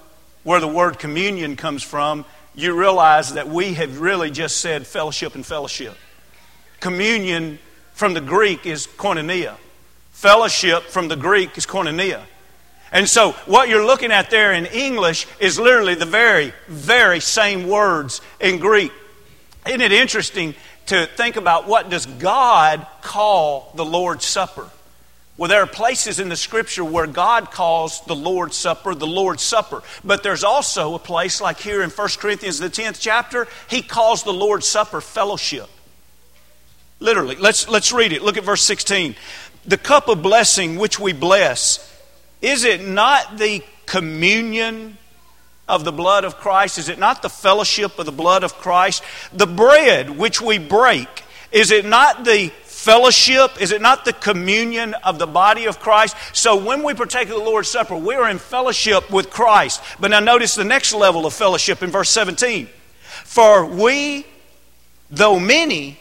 where 0.45 0.61
the 0.61 0.69
word 0.69 0.99
communion 0.99 1.57
comes 1.57 1.83
from, 1.83 2.25
you 2.55 2.79
realize 2.79 3.35
that 3.35 3.49
we 3.49 3.75
have 3.75 4.01
really 4.01 4.31
just 4.31 4.59
said 4.59 4.87
fellowship 4.87 5.35
and 5.35 5.45
fellowship. 5.45 5.97
Communion 6.81 7.59
from 7.93 8.15
the 8.15 8.21
Greek 8.21 8.67
is 8.67 8.87
koinonia. 8.87 9.57
Fellowship 10.13 10.85
from 10.85 11.09
the 11.09 11.17
Greek 11.17 11.57
is 11.57 11.67
koinonia. 11.67 12.23
And 12.93 13.09
so, 13.09 13.33
what 13.47 13.69
you're 13.69 13.87
looking 13.87 14.11
at 14.11 14.31
there 14.31 14.53
in 14.53 14.67
English 14.67 15.27
is 15.39 15.61
literally 15.61 15.95
the 15.95 16.07
very, 16.07 16.53
very 16.67 17.21
same 17.21 17.69
words 17.69 18.21
in 18.41 18.59
Greek. 18.59 18.93
Isn't 19.67 19.81
it 19.81 19.93
interesting 19.93 20.55
to 20.87 21.07
think 21.07 21.37
about 21.37 21.69
what 21.69 21.89
does 21.89 22.07
God 22.07 22.85
call 23.01 23.73
the 23.77 23.85
Lord's 23.85 24.25
Supper? 24.25 24.69
Well, 25.41 25.49
there 25.49 25.63
are 25.63 25.67
places 25.67 26.21
in 26.21 26.29
the 26.29 26.37
scripture 26.37 26.85
where 26.85 27.07
God 27.07 27.51
calls 27.51 28.03
the 28.03 28.15
Lord's 28.15 28.59
Supper 28.59 28.95
the 28.95 29.07
Lord's 29.07 29.43
Supper. 29.43 29.83
But 30.05 30.23
there's 30.23 30.45
also 30.45 30.95
a 30.95 30.99
place, 30.99 31.41
like 31.41 31.59
here 31.59 31.83
in 31.83 31.89
1 31.89 32.09
Corinthians, 32.19 32.59
the 32.59 32.69
10th 32.69 32.99
chapter, 33.01 33.49
he 33.67 33.81
calls 33.81 34.23
the 34.23 34.35
Lord's 34.35 34.69
Supper 34.69 35.01
fellowship. 35.01 35.71
Literally. 36.99 37.37
Let's, 37.37 37.71
let's 37.71 37.91
read 37.91 38.13
it. 38.13 38.21
Look 38.21 38.37
at 38.37 38.45
verse 38.45 38.61
16. 38.61 39.17
The 39.65 39.79
cup 39.79 40.09
of 40.09 40.21
blessing 40.21 40.77
which 40.77 41.01
we 41.01 41.15
bless, 41.15 41.91
is 42.43 42.65
it 42.65 42.87
not 42.87 43.39
the 43.39 43.65
communion 43.87 44.99
of 45.67 45.85
the 45.85 45.93
blood 45.93 46.27
of 46.27 46.37
Christ? 46.37 46.77
Is 46.77 46.91
it 46.91 46.99
not 46.99 47.23
the 47.23 47.31
fellowship 47.31 47.99
of 47.99 48.05
the 48.05 48.13
blood 48.13 48.45
of 48.45 48.57
Christ? 48.57 49.03
The 49.33 49.47
bread 49.47 50.11
which 50.11 50.43
we 50.43 50.59
break, 50.59 51.09
is 51.51 51.71
it 51.71 51.87
not 51.87 52.27
the 52.27 52.53
fellowship? 52.81 53.61
Is 53.61 53.73
it 53.73 53.83
not 53.83 54.05
the 54.05 54.13
communion 54.13 54.95
of 54.95 55.19
the 55.19 55.27
body 55.27 55.67
of 55.67 55.79
Christ? 55.79 56.17
So 56.33 56.57
when 56.57 56.83
we 56.83 56.95
partake 56.95 57.29
of 57.29 57.35
the 57.35 57.45
Lord's 57.45 57.69
Supper, 57.69 57.95
we 57.95 58.15
are 58.15 58.29
in 58.29 58.39
fellowship 58.39 59.11
with 59.11 59.31
Christ. 59.31 59.83
But 60.01 60.11
now 60.11 60.21
notice 60.21 60.55
the 60.55 60.65
next 60.65 60.95
level 60.95 61.27
of 61.27 61.35
fellowship 61.35 61.83
in 61.83 61.91
verse 61.91 62.09
17. 62.09 62.69
For 63.25 63.67
we, 63.67 64.27
though 65.11 65.39
many, 65.39 65.99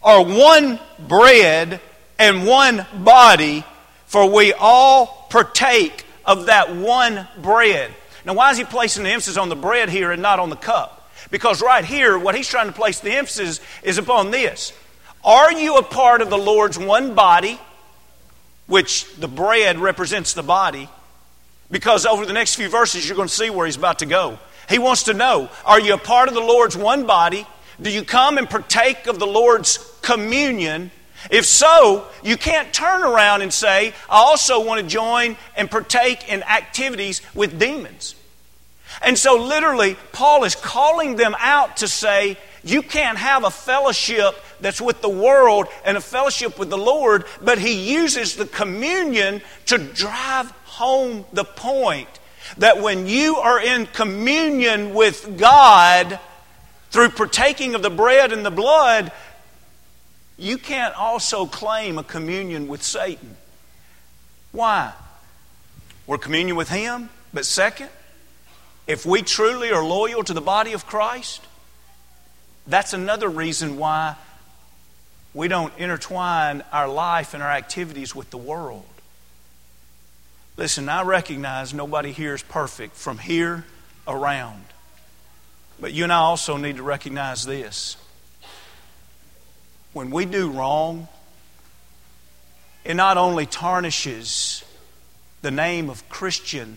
are 0.00 0.24
one 0.24 0.78
bread 1.08 1.80
and 2.18 2.46
one 2.46 2.86
body, 2.94 3.64
for 4.06 4.30
we 4.32 4.52
all 4.52 5.26
partake 5.28 6.04
of 6.24 6.46
that 6.46 6.74
one 6.74 7.26
bread. 7.42 7.92
Now, 8.24 8.34
why 8.34 8.52
is 8.52 8.58
he 8.58 8.64
placing 8.64 9.02
the 9.02 9.10
emphasis 9.10 9.36
on 9.36 9.48
the 9.48 9.56
bread 9.56 9.90
here 9.90 10.12
and 10.12 10.22
not 10.22 10.38
on 10.38 10.50
the 10.50 10.56
cup? 10.56 11.10
Because 11.32 11.60
right 11.60 11.84
here, 11.84 12.16
what 12.16 12.36
he's 12.36 12.48
trying 12.48 12.66
to 12.66 12.72
place 12.72 13.00
the 13.00 13.12
emphasis 13.12 13.60
is 13.82 13.98
upon 13.98 14.30
this. 14.30 14.72
Are 15.24 15.52
you 15.52 15.76
a 15.76 15.82
part 15.82 16.20
of 16.20 16.30
the 16.30 16.38
Lord's 16.38 16.78
one 16.78 17.14
body, 17.14 17.60
which 18.66 19.14
the 19.16 19.28
bread 19.28 19.78
represents 19.78 20.34
the 20.34 20.42
body? 20.42 20.88
Because 21.70 22.04
over 22.04 22.26
the 22.26 22.32
next 22.32 22.56
few 22.56 22.68
verses, 22.68 23.06
you're 23.06 23.16
going 23.16 23.28
to 23.28 23.34
see 23.34 23.48
where 23.48 23.66
he's 23.66 23.76
about 23.76 24.00
to 24.00 24.06
go. 24.06 24.38
He 24.68 24.78
wants 24.78 25.04
to 25.04 25.14
know 25.14 25.48
Are 25.64 25.80
you 25.80 25.94
a 25.94 25.98
part 25.98 26.28
of 26.28 26.34
the 26.34 26.40
Lord's 26.40 26.76
one 26.76 27.06
body? 27.06 27.46
Do 27.80 27.90
you 27.90 28.04
come 28.04 28.38
and 28.38 28.48
partake 28.48 29.06
of 29.06 29.18
the 29.18 29.26
Lord's 29.26 29.78
communion? 30.02 30.90
If 31.30 31.46
so, 31.46 32.06
you 32.22 32.36
can't 32.36 32.72
turn 32.72 33.02
around 33.02 33.42
and 33.42 33.52
say, 33.52 33.94
I 34.10 34.18
also 34.18 34.64
want 34.64 34.80
to 34.80 34.86
join 34.86 35.36
and 35.56 35.70
partake 35.70 36.28
in 36.28 36.42
activities 36.42 37.22
with 37.34 37.58
demons. 37.60 38.16
And 39.00 39.16
so, 39.16 39.36
literally, 39.36 39.96
Paul 40.12 40.44
is 40.44 40.54
calling 40.54 41.16
them 41.16 41.34
out 41.38 41.78
to 41.78 41.88
say, 41.88 42.36
you 42.64 42.82
can't 42.82 43.18
have 43.18 43.44
a 43.44 43.50
fellowship 43.50 44.34
that's 44.62 44.80
with 44.80 45.02
the 45.02 45.08
world 45.08 45.66
and 45.84 45.96
a 45.96 46.00
fellowship 46.00 46.58
with 46.58 46.70
the 46.70 46.78
Lord, 46.78 47.24
but 47.42 47.58
he 47.58 47.92
uses 47.92 48.36
the 48.36 48.46
communion 48.46 49.42
to 49.66 49.76
drive 49.78 50.50
home 50.64 51.24
the 51.32 51.44
point 51.44 52.08
that 52.58 52.80
when 52.80 53.06
you 53.06 53.36
are 53.36 53.60
in 53.60 53.86
communion 53.86 54.94
with 54.94 55.38
God 55.38 56.18
through 56.90 57.10
partaking 57.10 57.74
of 57.74 57.82
the 57.82 57.90
bread 57.90 58.32
and 58.32 58.44
the 58.44 58.50
blood, 58.50 59.12
you 60.38 60.58
can't 60.58 60.94
also 60.94 61.46
claim 61.46 61.98
a 61.98 62.02
communion 62.02 62.68
with 62.68 62.82
Satan. 62.82 63.36
Why? 64.50 64.92
We're 66.06 66.18
communion 66.18 66.56
with 66.56 66.68
Him, 66.68 67.10
but 67.32 67.46
second, 67.46 67.90
if 68.86 69.06
we 69.06 69.22
truly 69.22 69.70
are 69.70 69.84
loyal 69.84 70.24
to 70.24 70.34
the 70.34 70.40
body 70.40 70.72
of 70.72 70.86
Christ, 70.86 71.42
that's 72.66 72.92
another 72.92 73.28
reason 73.28 73.76
why 73.76 74.16
we 75.34 75.48
don't 75.48 75.72
intertwine 75.78 76.62
our 76.72 76.88
life 76.88 77.34
and 77.34 77.42
our 77.42 77.50
activities 77.50 78.14
with 78.14 78.30
the 78.30 78.38
world. 78.38 78.84
Listen, 80.56 80.88
I 80.88 81.02
recognize 81.02 81.72
nobody 81.72 82.12
here 82.12 82.34
is 82.34 82.42
perfect 82.42 82.96
from 82.96 83.18
here 83.18 83.64
around. 84.06 84.64
But 85.80 85.92
you 85.92 86.04
and 86.04 86.12
I 86.12 86.18
also 86.18 86.56
need 86.56 86.76
to 86.76 86.82
recognize 86.82 87.44
this. 87.44 87.96
When 89.94 90.10
we 90.10 90.26
do 90.26 90.50
wrong, 90.50 91.08
it 92.84 92.94
not 92.94 93.16
only 93.16 93.46
tarnishes 93.46 94.64
the 95.40 95.50
name 95.50 95.88
of 95.88 96.08
Christian 96.08 96.76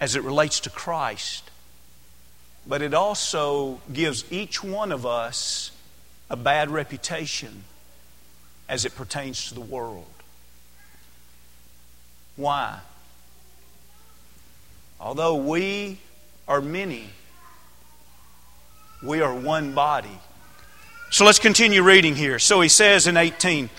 as 0.00 0.16
it 0.16 0.22
relates 0.22 0.60
to 0.60 0.70
Christ, 0.70 1.50
but 2.66 2.82
it 2.82 2.94
also 2.94 3.80
gives 3.92 4.30
each 4.30 4.62
one 4.62 4.92
of 4.92 5.06
us 5.06 5.70
a 6.30 6.36
bad 6.36 6.70
reputation 6.70 7.64
as 8.68 8.84
it 8.84 8.94
pertains 8.94 9.48
to 9.48 9.54
the 9.54 9.60
world. 9.60 10.06
Why? 12.36 12.78
Although 15.00 15.36
we 15.36 15.98
are 16.46 16.60
many, 16.60 17.10
we 19.02 19.20
are 19.20 19.34
one 19.34 19.72
body. 19.74 20.18
So 21.10 21.24
let's 21.24 21.38
continue 21.38 21.82
reading 21.82 22.14
here. 22.14 22.38
So 22.38 22.60
he 22.60 22.68
says 22.68 23.06
in 23.06 23.16
18 23.16 23.70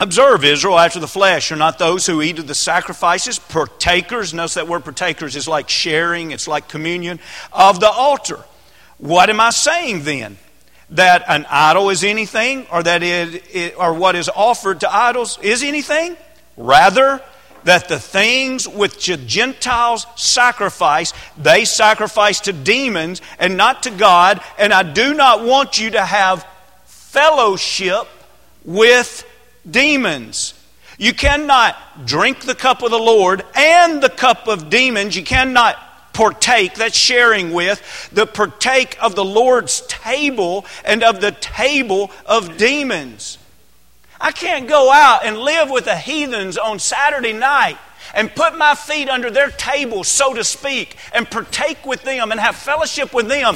Observe, 0.00 0.44
Israel, 0.44 0.78
after 0.78 0.98
the 0.98 1.06
flesh 1.06 1.52
are 1.52 1.56
not 1.56 1.78
those 1.78 2.04
who 2.04 2.20
eat 2.20 2.40
of 2.40 2.48
the 2.48 2.54
sacrifices, 2.54 3.38
partakers. 3.38 4.34
Notice 4.34 4.54
that 4.54 4.66
word 4.66 4.82
partakers 4.82 5.36
is 5.36 5.46
like 5.46 5.68
sharing, 5.68 6.32
it's 6.32 6.48
like 6.48 6.68
communion 6.68 7.20
of 7.52 7.78
the 7.78 7.88
altar. 7.88 8.40
What 8.98 9.30
am 9.30 9.38
I 9.38 9.50
saying 9.50 10.02
then? 10.02 10.36
That 10.94 11.24
an 11.28 11.46
idol 11.50 11.90
is 11.90 12.04
anything, 12.04 12.66
or 12.70 12.82
that 12.82 13.02
it, 13.02 13.74
or 13.76 13.94
what 13.94 14.16
is 14.16 14.28
offered 14.28 14.80
to 14.80 14.94
idols 14.94 15.38
is 15.42 15.62
anything? 15.62 16.16
Rather, 16.56 17.20
that 17.64 17.88
the 17.88 17.98
things 17.98 18.68
which 18.68 19.06
the 19.06 19.16
Gentiles 19.16 20.06
sacrifice, 20.16 21.12
they 21.36 21.64
sacrifice 21.64 22.40
to 22.40 22.52
demons 22.52 23.22
and 23.38 23.56
not 23.56 23.84
to 23.84 23.90
God. 23.90 24.40
And 24.58 24.72
I 24.72 24.82
do 24.82 25.14
not 25.14 25.44
want 25.44 25.80
you 25.80 25.90
to 25.90 26.04
have 26.04 26.46
fellowship 26.84 28.06
with 28.64 29.26
demons. 29.68 30.54
You 30.98 31.12
cannot 31.12 32.06
drink 32.06 32.40
the 32.40 32.54
cup 32.54 32.82
of 32.82 32.90
the 32.90 32.98
Lord 32.98 33.44
and 33.56 34.02
the 34.02 34.10
cup 34.10 34.46
of 34.46 34.70
demons. 34.70 35.16
You 35.16 35.24
cannot 35.24 35.76
partake, 36.14 36.74
that's 36.74 36.96
sharing 36.96 37.52
with, 37.52 38.08
the 38.12 38.26
partake 38.26 38.96
of 39.02 39.14
the 39.14 39.24
Lord's 39.24 39.82
table 39.82 40.64
and 40.84 41.02
of 41.02 41.20
the 41.20 41.32
table 41.32 42.10
of 42.24 42.56
demons. 42.56 43.36
I 44.20 44.32
can't 44.32 44.66
go 44.66 44.90
out 44.90 45.26
and 45.26 45.36
live 45.36 45.68
with 45.68 45.84
the 45.84 45.96
heathens 45.96 46.56
on 46.56 46.78
Saturday 46.78 47.34
night 47.34 47.76
and 48.14 48.34
put 48.34 48.56
my 48.56 48.74
feet 48.74 49.08
under 49.08 49.30
their 49.30 49.50
table, 49.50 50.04
so 50.04 50.32
to 50.32 50.44
speak, 50.44 50.96
and 51.12 51.30
partake 51.30 51.84
with 51.84 52.02
them 52.04 52.30
and 52.30 52.40
have 52.40 52.56
fellowship 52.56 53.12
with 53.12 53.28
them. 53.28 53.54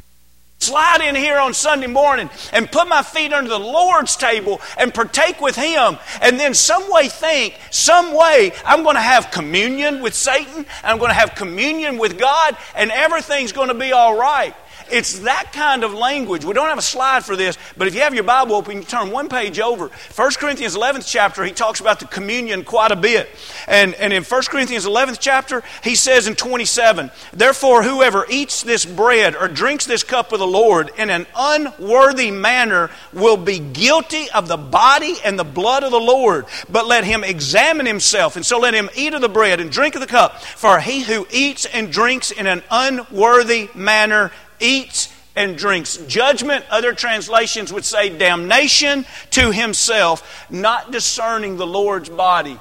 Slide 0.69 1.01
in 1.01 1.15
here 1.15 1.39
on 1.39 1.55
Sunday 1.55 1.87
morning 1.87 2.29
and 2.53 2.71
put 2.71 2.89
my 2.89 3.03
feet 3.03 3.33
under 3.33 3.49
the 3.49 3.59
Lord's 3.59 4.17
table 4.17 4.61
and 4.77 4.93
partake 4.93 5.41
with 5.41 5.57
Him, 5.57 5.97
and 6.21 6.39
then 6.39 6.53
some 6.53 6.91
way 6.91 7.09
think, 7.09 7.59
some 7.71 8.13
way 8.13 8.53
I'm 8.67 8.83
going 8.83 8.97
to 8.97 9.01
have 9.01 9.31
communion 9.31 10.03
with 10.03 10.13
Satan, 10.13 10.67
I'm 10.85 10.99
going 10.99 11.09
to 11.09 11.15
have 11.15 11.35
communion 11.35 11.97
with 11.97 12.19
God, 12.19 12.55
and 12.75 12.91
everything's 12.91 13.53
going 13.53 13.69
to 13.69 13.75
be 13.75 13.93
all 13.93 14.15
right. 14.19 14.55
It's 14.91 15.21
that 15.21 15.53
kind 15.53 15.85
of 15.85 15.93
language. 15.95 16.45
We 16.45 16.53
don't 16.55 16.69
have 16.69 16.79
a 16.79 16.83
slide 16.83 17.25
for 17.25 17.37
this, 17.37 17.59
but 17.77 17.89
if 17.89 17.95
you 17.95 18.01
have 18.01 18.15
your 18.15 18.25
Bible 18.25 18.57
open, 18.57 18.79
you 18.79 18.83
turn 18.85 19.11
one 19.11 19.29
page 19.29 19.61
over. 19.61 19.89
1 19.89 20.31
Corinthians 20.33 20.77
11th 20.77 21.07
chapter, 21.07 21.45
he 21.45 21.53
talks 21.53 21.81
about 21.81 22.01
the 22.01 22.07
communion 22.07 22.65
quite 22.65 22.91
a 22.91 22.97
bit. 22.97 23.29
And, 23.67 23.95
and 23.95 24.13
in 24.13 24.25
1 24.25 24.43
Corinthians 24.49 24.87
11th 24.87 25.19
chapter, 25.21 25.63
he 25.83 25.95
says 25.95 26.27
in 26.27 26.35
27, 26.35 27.11
Therefore, 27.33 27.83
whoever 27.83 28.27
eats 28.29 28.63
this 28.63 28.85
bread 28.85 29.37
or 29.37 29.49
drinks 29.49 29.87
this 29.87 30.03
cup 30.03 30.33
of 30.33 30.39
the 30.39 30.47
Lord 30.47 30.91
in 30.97 31.11
an 31.11 31.27
unworthy 31.37 32.31
manner 32.31 32.91
will 33.13 33.37
be 33.37 33.59
guilty 33.59 34.31
of 34.31 34.49
the 34.49 34.57
body 34.57 35.17
and 35.25 35.39
the 35.39 35.45
blood 35.45 35.85
of 35.85 35.91
the 35.91 36.01
Lord. 36.01 36.47
But 36.69 36.87
let 36.87 37.05
him 37.05 37.25
examine 37.25 37.87
himself, 37.87 38.37
and 38.37 38.45
so 38.45 38.59
let 38.59 38.75
him 38.75 38.91
eat 38.95 39.15
of 39.15 39.21
the 39.21 39.29
bread 39.29 39.61
and 39.61 39.71
drink 39.71 39.95
of 39.95 40.01
the 40.01 40.07
cup. 40.07 40.41
For 40.43 40.81
he 40.81 41.03
who 41.03 41.27
eats 41.31 41.67
and 41.67 41.93
drinks 41.93 42.31
in 42.31 42.47
an 42.47 42.63
unworthy 42.71 43.69
manner 43.75 44.33
eats 44.61 45.15
and 45.37 45.57
drinks 45.57 45.97
judgment. 46.09 46.65
Other 46.69 46.93
translations 46.93 47.73
would 47.73 47.85
say 47.85 48.17
damnation 48.17 49.07
to 49.31 49.53
himself, 49.53 50.47
not 50.51 50.91
discerning 50.91 51.57
the 51.57 51.67
Lord's 51.67 52.09
body. 52.09 52.59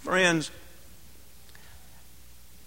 Friends, 0.00 0.50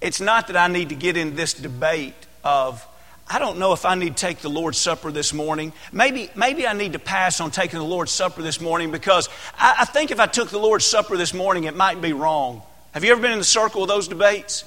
it's 0.02 0.22
not 0.22 0.48
that 0.48 0.58
I 0.58 0.67
need 0.67 0.89
to 0.89 0.95
get 0.95 1.17
in 1.17 1.36
this 1.36 1.54
debate 1.54 2.13
of, 2.43 2.86
I 3.30 3.39
don't 3.39 3.60
know 3.60 3.74
if 3.74 3.86
I 3.86 3.95
need 3.95 4.17
to 4.17 4.26
take 4.28 4.39
the 4.39 4.50
Lord's 4.50 4.78
Supper 4.78 5.12
this 5.12 5.34
morning. 5.34 5.72
Maybe, 5.91 6.30
maybe 6.36 6.67
I 6.67 6.74
need 6.74 6.93
to 6.93 7.00
pass 7.00 7.39
on 7.39 7.52
taking 7.52 7.80
the 7.80 7.86
Lord's 7.86 8.12
Supper 8.12 8.41
this 8.41 8.60
morning 8.60 8.91
because 8.91 9.30
I, 9.58 9.78
I 9.80 9.86
think 9.86 10.12
if 10.12 10.19
I 10.19 10.26
took 10.26 10.50
the 10.50 10.60
Lord's 10.60 10.86
Supper 10.86 11.15
this 11.15 11.34
morning, 11.34 11.65
it 11.65 11.76
might 11.76 12.02
be 12.02 12.12
wrong. 12.12 12.62
Have 12.93 13.04
you 13.04 13.12
ever 13.12 13.22
been 13.22 13.32
in 13.32 13.38
the 13.38 13.43
circle 13.43 13.84
of 13.84 13.88
those 13.88 14.08
debates? 14.08 14.65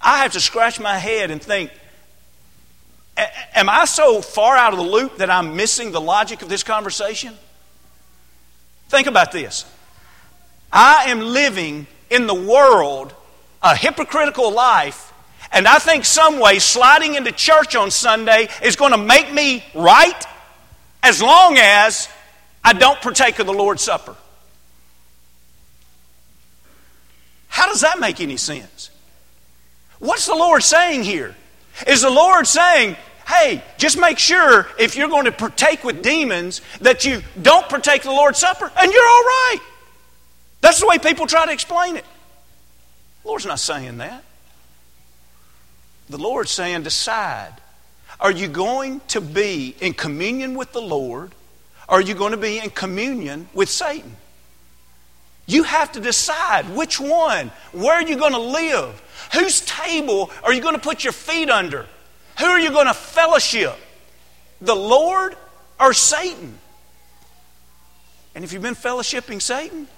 I 0.00 0.18
have 0.18 0.32
to 0.32 0.40
scratch 0.40 0.78
my 0.78 0.98
head 0.98 1.30
and 1.30 1.42
think, 1.42 1.72
Am 3.16 3.68
I 3.68 3.86
so 3.86 4.20
far 4.20 4.56
out 4.56 4.72
of 4.72 4.78
the 4.78 4.84
loop 4.84 5.18
that 5.18 5.30
I'm 5.30 5.56
missing 5.56 5.92
the 5.92 6.00
logic 6.00 6.42
of 6.42 6.48
this 6.48 6.62
conversation? 6.62 7.34
Think 8.88 9.06
about 9.06 9.32
this. 9.32 9.64
I 10.72 11.06
am 11.10 11.20
living 11.20 11.86
in 12.10 12.26
the 12.26 12.34
world 12.34 13.14
a 13.62 13.74
hypocritical 13.74 14.52
life, 14.52 15.12
and 15.50 15.66
I 15.66 15.78
think 15.78 16.04
some 16.04 16.38
way 16.38 16.58
sliding 16.58 17.14
into 17.14 17.32
church 17.32 17.74
on 17.74 17.90
Sunday 17.90 18.48
is 18.62 18.76
going 18.76 18.92
to 18.92 18.98
make 18.98 19.32
me 19.32 19.64
right 19.74 20.24
as 21.02 21.22
long 21.22 21.56
as 21.58 22.08
I 22.62 22.74
don't 22.74 23.00
partake 23.00 23.38
of 23.38 23.46
the 23.46 23.52
Lord's 23.54 23.82
Supper. 23.82 24.14
How 27.48 27.66
does 27.68 27.80
that 27.80 27.98
make 27.98 28.20
any 28.20 28.36
sense? 28.36 28.90
What's 29.98 30.26
the 30.26 30.34
Lord 30.34 30.62
saying 30.62 31.04
here? 31.04 31.34
Is 31.86 32.02
the 32.02 32.10
Lord 32.10 32.46
saying, 32.46 32.96
hey, 33.26 33.62
just 33.76 33.98
make 33.98 34.18
sure 34.18 34.68
if 34.78 34.96
you're 34.96 35.08
going 35.08 35.24
to 35.24 35.32
partake 35.32 35.84
with 35.84 36.02
demons 36.02 36.60
that 36.80 37.04
you 37.04 37.22
don't 37.40 37.68
partake 37.68 38.02
the 38.02 38.10
Lord's 38.10 38.38
Supper 38.38 38.70
and 38.80 38.92
you're 38.92 39.08
all 39.08 39.22
right? 39.22 39.58
That's 40.60 40.80
the 40.80 40.86
way 40.86 40.98
people 40.98 41.26
try 41.26 41.46
to 41.46 41.52
explain 41.52 41.96
it. 41.96 42.04
The 43.22 43.28
Lord's 43.28 43.46
not 43.46 43.60
saying 43.60 43.98
that. 43.98 44.22
The 46.08 46.18
Lord's 46.18 46.50
saying 46.50 46.84
decide. 46.84 47.52
Are 48.20 48.30
you 48.30 48.48
going 48.48 49.00
to 49.08 49.20
be 49.20 49.74
in 49.80 49.92
communion 49.92 50.54
with 50.54 50.72
the 50.72 50.80
Lord? 50.80 51.32
Or 51.88 51.98
are 51.98 52.00
you 52.00 52.14
going 52.14 52.30
to 52.30 52.38
be 52.38 52.58
in 52.58 52.70
communion 52.70 53.48
with 53.52 53.68
Satan? 53.68 54.16
You 55.46 55.64
have 55.64 55.92
to 55.92 56.00
decide 56.00 56.68
which 56.74 56.98
one. 56.98 57.50
Where 57.72 57.94
are 57.94 58.02
you 58.02 58.16
going 58.16 58.32
to 58.32 58.38
live? 58.38 59.02
Whose 59.34 59.60
table 59.60 60.30
are 60.42 60.52
you 60.52 60.60
going 60.60 60.74
to 60.74 60.80
put 60.80 61.04
your 61.04 61.12
feet 61.12 61.50
under? 61.50 61.86
Who 62.38 62.44
are 62.44 62.60
you 62.60 62.70
going 62.70 62.86
to 62.86 62.94
fellowship? 62.94 63.76
The 64.60 64.76
Lord 64.76 65.36
or 65.80 65.92
Satan? 65.92 66.58
And 68.34 68.44
if 68.44 68.52
you've 68.52 68.62
been 68.62 68.74
fellowshipping 68.74 69.40
Satan, 69.40 69.88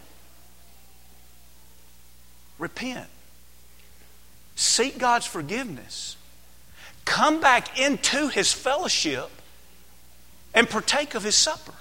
repent. 2.58 3.08
Seek 4.54 4.98
God's 4.98 5.26
forgiveness. 5.26 6.16
Come 7.04 7.40
back 7.40 7.78
into 7.78 8.28
His 8.28 8.52
fellowship 8.52 9.30
and 10.54 10.68
partake 10.68 11.14
of 11.14 11.24
His 11.24 11.34
supper. 11.34 11.74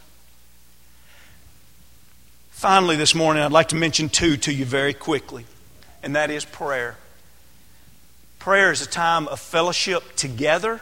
Finally, 2.51 2.95
this 2.95 3.13
morning, 3.13 3.43
I'd 3.43 3.51
like 3.51 3.67
to 3.67 3.75
mention 3.75 4.09
two 4.09 4.37
to 4.37 4.51
you 4.51 4.65
very 4.65 4.93
quickly, 4.93 5.45
and 6.01 6.15
that 6.15 6.31
is 6.31 6.43
prayer. 6.43 6.97
Prayer 8.39 8.71
is 8.71 8.81
a 8.81 8.87
time 8.87 9.27
of 9.27 9.39
fellowship 9.39 10.15
together 10.15 10.81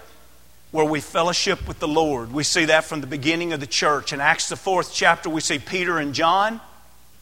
where 0.71 0.85
we 0.85 0.99
fellowship 0.99 1.67
with 1.67 1.79
the 1.79 1.87
Lord. 1.87 2.31
We 2.33 2.43
see 2.43 2.65
that 2.65 2.83
from 2.83 3.01
the 3.01 3.07
beginning 3.07 3.53
of 3.53 3.59
the 3.59 3.67
church. 3.67 4.11
In 4.11 4.19
Acts, 4.19 4.49
the 4.49 4.57
fourth 4.57 4.93
chapter, 4.93 5.29
we 5.29 5.41
see 5.41 5.57
Peter 5.57 5.97
and 5.97 6.13
John, 6.13 6.59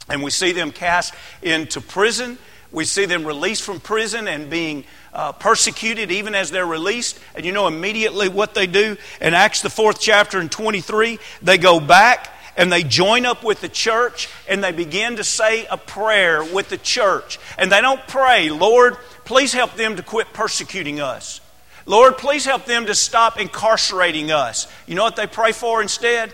and 0.10 0.24
we 0.24 0.32
see 0.32 0.52
them 0.52 0.72
cast 0.72 1.14
into 1.44 1.80
prison. 1.80 2.40
We 2.72 2.84
see 2.86 3.06
them 3.06 3.26
released 3.26 3.62
from 3.62 3.80
prison 3.80 4.28
and 4.28 4.50
being 4.50 4.86
uh, 5.14 5.34
persecuted 5.34 6.12
even 6.12 6.34
as 6.34 6.50
they're 6.50 6.66
released. 6.66 7.20
And 7.36 7.46
you 7.46 7.52
know 7.52 7.68
immediately 7.68 8.28
what 8.28 8.56
they 8.56 8.66
do? 8.66 8.98
In 9.22 9.36
Acts, 9.36 9.62
the 9.62 9.70
fourth 9.70 10.02
chapter 10.02 10.40
and 10.40 10.52
23, 10.52 11.20
they 11.44 11.60
go 11.60 11.80
back 11.80 12.34
and 12.56 12.72
they 12.72 12.84
join 12.84 13.26
up 13.26 13.44
with 13.44 13.62
the 13.62 13.70
church 13.70 14.30
and 14.48 14.64
they 14.64 14.72
begin 14.72 15.16
to 15.18 15.24
say 15.24 15.66
a 15.66 15.78
prayer 15.78 16.44
with 16.44 16.70
the 16.70 16.78
church. 16.78 17.40
And 17.58 17.72
they 17.72 17.82
don't 17.82 18.06
pray, 18.08 18.50
Lord, 18.50 18.98
please 19.26 19.54
help 19.54 19.76
them 19.76 19.96
to 19.96 20.04
quit 20.04 20.34
persecuting 20.34 21.00
us. 21.00 21.42
Lord, 21.86 22.18
please 22.18 22.46
help 22.46 22.66
them 22.66 22.86
to 22.86 22.96
stop 22.96 23.40
incarcerating 23.40 24.32
us. 24.32 24.72
You 24.88 24.96
know 24.96 25.04
what 25.04 25.16
they 25.16 25.28
pray 25.28 25.52
for 25.52 25.82
instead? 25.82 26.34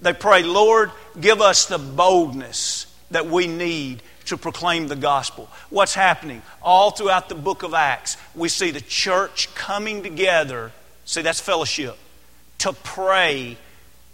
They 0.00 0.12
pray, 0.12 0.42
Lord, 0.42 0.90
give 1.18 1.40
us 1.40 1.66
the 1.66 1.78
boldness 1.78 2.86
that 3.10 3.26
we 3.26 3.46
need 3.46 4.02
to 4.26 4.36
proclaim 4.36 4.88
the 4.88 4.96
gospel. 4.96 5.48
What's 5.70 5.94
happening? 5.94 6.42
All 6.60 6.90
throughout 6.90 7.28
the 7.28 7.34
book 7.34 7.62
of 7.62 7.74
Acts, 7.74 8.16
we 8.34 8.48
see 8.48 8.70
the 8.70 8.80
church 8.80 9.54
coming 9.54 10.02
together. 10.02 10.72
See, 11.04 11.22
that's 11.22 11.40
fellowship. 11.40 11.96
To 12.58 12.72
pray 12.72 13.56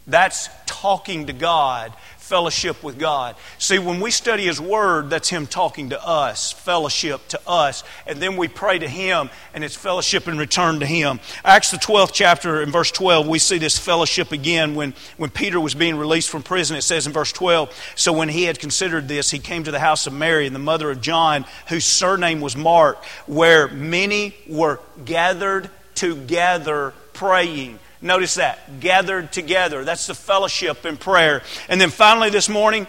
that's 0.09 0.49
talking 0.67 1.27
to 1.27 1.33
God, 1.33 1.93
fellowship 2.17 2.83
with 2.83 2.99
God. 2.99 3.37
See, 3.59 3.79
when 3.79 4.01
we 4.01 4.11
study 4.11 4.47
His 4.47 4.61
Word, 4.61 5.11
that's 5.11 5.29
Him 5.29 5.47
talking 5.47 5.91
to 5.91 6.07
us, 6.07 6.53
fellowship 6.53 7.27
to 7.29 7.41
us. 7.47 7.85
And 8.07 8.21
then 8.21 8.37
we 8.37 8.49
pray 8.49 8.79
to 8.79 8.89
Him, 8.89 9.29
and 9.53 9.63
it's 9.63 9.75
fellowship 9.75 10.29
in 10.29 10.39
return 10.39 10.81
to 10.81 10.87
Him. 10.87 11.21
Acts, 11.45 11.71
the 11.71 11.77
12th 11.77 12.13
chapter, 12.13 12.63
in 12.63 12.71
verse 12.71 12.91
12, 12.91 13.27
we 13.27 13.39
see 13.39 13.59
this 13.59 13.79
fellowship 13.79 14.33
again 14.33 14.75
when, 14.75 14.95
when 15.17 15.31
Peter 15.31 15.61
was 15.61 15.75
being 15.75 15.97
released 15.97 16.31
from 16.31 16.43
prison. 16.43 16.77
It 16.77 16.83
says 16.83 17.07
in 17.07 17.13
verse 17.13 17.33
12 17.33 17.75
So 17.95 18.13
when 18.13 18.29
he 18.29 18.45
had 18.45 18.59
considered 18.59 19.09
this, 19.09 19.31
he 19.31 19.39
came 19.39 19.65
to 19.65 19.71
the 19.71 19.81
house 19.81 20.07
of 20.07 20.13
Mary 20.13 20.47
and 20.47 20.55
the 20.55 20.61
mother 20.61 20.91
of 20.91 21.01
John, 21.01 21.45
whose 21.69 21.85
surname 21.85 22.41
was 22.41 22.57
Mark, 22.57 23.05
where 23.27 23.69
many 23.69 24.35
were 24.47 24.81
gathered 25.05 25.71
together 25.95 26.95
praying. 27.13 27.79
Notice 28.01 28.35
that. 28.37 28.81
Gathered 28.81 29.33
together. 29.33 29.85
That's 29.85 30.07
the 30.07 30.15
fellowship 30.15 30.87
in 30.87 30.97
prayer. 30.97 31.43
And 31.69 31.81
then 31.81 31.91
finally 31.91 32.31
this 32.31 32.49
morning, 32.49 32.87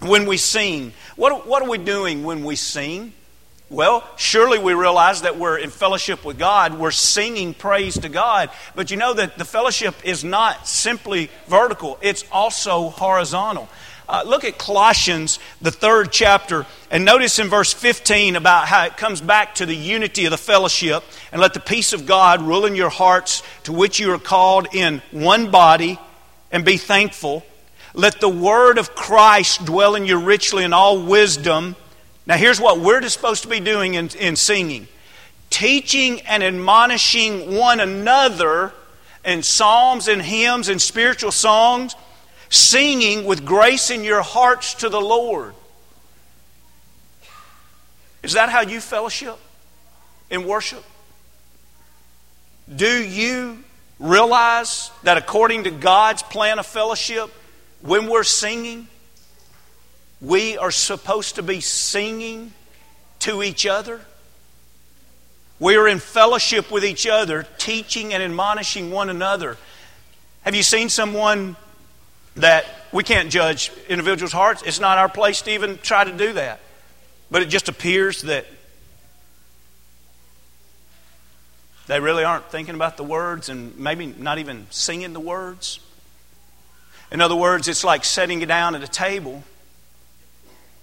when 0.00 0.26
we 0.26 0.36
sing, 0.36 0.92
what, 1.16 1.46
what 1.46 1.62
are 1.62 1.68
we 1.68 1.78
doing 1.78 2.24
when 2.24 2.44
we 2.44 2.56
sing? 2.56 3.12
Well, 3.70 4.02
surely 4.16 4.58
we 4.58 4.72
realize 4.72 5.22
that 5.22 5.36
we're 5.38 5.58
in 5.58 5.68
fellowship 5.68 6.24
with 6.24 6.38
God. 6.38 6.78
We're 6.78 6.90
singing 6.90 7.52
praise 7.52 7.98
to 7.98 8.08
God. 8.08 8.50
But 8.74 8.90
you 8.90 8.96
know 8.96 9.12
that 9.12 9.36
the 9.36 9.44
fellowship 9.44 9.94
is 10.04 10.24
not 10.24 10.66
simply 10.66 11.30
vertical, 11.48 11.98
it's 12.00 12.24
also 12.32 12.88
horizontal. 12.88 13.68
Uh, 14.08 14.22
look 14.24 14.42
at 14.44 14.56
Colossians, 14.56 15.38
the 15.60 15.70
third 15.70 16.10
chapter, 16.10 16.64
and 16.90 17.04
notice 17.04 17.38
in 17.38 17.48
verse 17.48 17.74
15 17.74 18.36
about 18.36 18.66
how 18.66 18.84
it 18.84 18.96
comes 18.96 19.20
back 19.20 19.56
to 19.56 19.66
the 19.66 19.76
unity 19.76 20.24
of 20.24 20.30
the 20.30 20.38
fellowship. 20.38 21.04
And 21.30 21.42
let 21.42 21.52
the 21.52 21.60
peace 21.60 21.92
of 21.92 22.06
God 22.06 22.40
rule 22.40 22.64
in 22.64 22.74
your 22.74 22.88
hearts, 22.88 23.42
to 23.64 23.72
which 23.72 24.00
you 24.00 24.10
are 24.12 24.18
called 24.18 24.68
in 24.74 25.02
one 25.10 25.50
body, 25.50 25.98
and 26.50 26.64
be 26.64 26.78
thankful. 26.78 27.44
Let 27.92 28.18
the 28.18 28.30
word 28.30 28.78
of 28.78 28.94
Christ 28.94 29.66
dwell 29.66 29.94
in 29.94 30.06
you 30.06 30.18
richly 30.18 30.64
in 30.64 30.72
all 30.72 31.02
wisdom. 31.02 31.76
Now, 32.26 32.36
here's 32.36 32.60
what 32.60 32.80
we're 32.80 33.06
supposed 33.08 33.42
to 33.42 33.48
be 33.48 33.60
doing 33.60 33.94
in, 33.94 34.08
in 34.18 34.36
singing 34.36 34.88
teaching 35.50 36.20
and 36.22 36.42
admonishing 36.42 37.56
one 37.56 37.80
another 37.80 38.72
in 39.24 39.42
psalms 39.42 40.06
and 40.06 40.20
hymns 40.20 40.68
and 40.68 40.80
spiritual 40.80 41.32
songs 41.32 41.94
singing 42.50 43.24
with 43.24 43.44
grace 43.44 43.90
in 43.90 44.04
your 44.04 44.22
hearts 44.22 44.74
to 44.74 44.88
the 44.88 45.00
Lord. 45.00 45.54
Is 48.22 48.32
that 48.32 48.48
how 48.48 48.62
you 48.62 48.80
fellowship 48.80 49.38
in 50.30 50.46
worship? 50.46 50.84
Do 52.74 53.02
you 53.02 53.64
realize 53.98 54.90
that 55.02 55.16
according 55.16 55.64
to 55.64 55.70
God's 55.70 56.22
plan 56.22 56.58
of 56.58 56.66
fellowship, 56.66 57.30
when 57.80 58.08
we're 58.08 58.24
singing, 58.24 58.88
we 60.20 60.58
are 60.58 60.70
supposed 60.70 61.36
to 61.36 61.42
be 61.42 61.60
singing 61.60 62.52
to 63.20 63.42
each 63.42 63.66
other? 63.66 64.00
We 65.60 65.76
are 65.76 65.88
in 65.88 65.98
fellowship 65.98 66.70
with 66.70 66.84
each 66.84 67.06
other, 67.06 67.46
teaching 67.58 68.12
and 68.12 68.22
admonishing 68.22 68.90
one 68.90 69.10
another. 69.10 69.56
Have 70.42 70.54
you 70.54 70.62
seen 70.62 70.88
someone 70.88 71.56
that 72.36 72.66
we 72.92 73.02
can't 73.04 73.30
judge 73.30 73.72
individuals' 73.88 74.32
hearts. 74.32 74.62
It's 74.62 74.80
not 74.80 74.98
our 74.98 75.08
place 75.08 75.42
to 75.42 75.50
even 75.50 75.78
try 75.78 76.04
to 76.04 76.12
do 76.12 76.34
that. 76.34 76.60
But 77.30 77.42
it 77.42 77.46
just 77.46 77.68
appears 77.68 78.22
that 78.22 78.46
they 81.86 82.00
really 82.00 82.24
aren't 82.24 82.50
thinking 82.50 82.74
about 82.74 82.96
the 82.96 83.04
words 83.04 83.48
and 83.48 83.76
maybe 83.78 84.06
not 84.06 84.38
even 84.38 84.66
singing 84.70 85.12
the 85.12 85.20
words. 85.20 85.80
In 87.10 87.20
other 87.20 87.36
words, 87.36 87.68
it's 87.68 87.84
like 87.84 88.04
sitting 88.04 88.40
down 88.40 88.74
at 88.74 88.82
a 88.82 88.88
table 88.88 89.42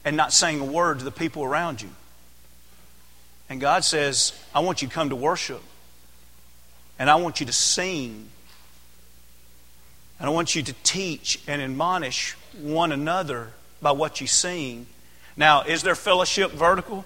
and 0.04 0.18
not 0.18 0.34
saying 0.34 0.60
a 0.60 0.66
word 0.66 1.00
to 1.00 1.06
the 1.06 1.12
people 1.12 1.44
around 1.44 1.82
you. 1.82 1.90
And 3.50 3.62
God 3.62 3.84
says, 3.84 4.34
I 4.54 4.62
want 4.62 4.82
you 4.82 4.88
to 4.88 4.94
come 4.94 5.10
to 5.10 5.16
worship. 5.16 5.62
And 6.98 7.10
I 7.10 7.16
want 7.16 7.40
you 7.40 7.46
to 7.46 7.54
sing 7.54 8.30
and 10.20 10.28
I 10.28 10.32
want 10.32 10.56
you 10.56 10.64
to 10.64 10.74
teach 10.84 11.42
and 11.48 11.62
admonish 11.62 12.34
one 12.60 12.92
another 12.92 13.52
by 13.82 13.92
what 13.92 14.22
you 14.22 14.28
sing. 14.28 14.88
Now, 15.36 15.64
is 15.64 15.84
there 15.84 15.96
fellowship 15.96 16.52
vertical? 16.52 17.06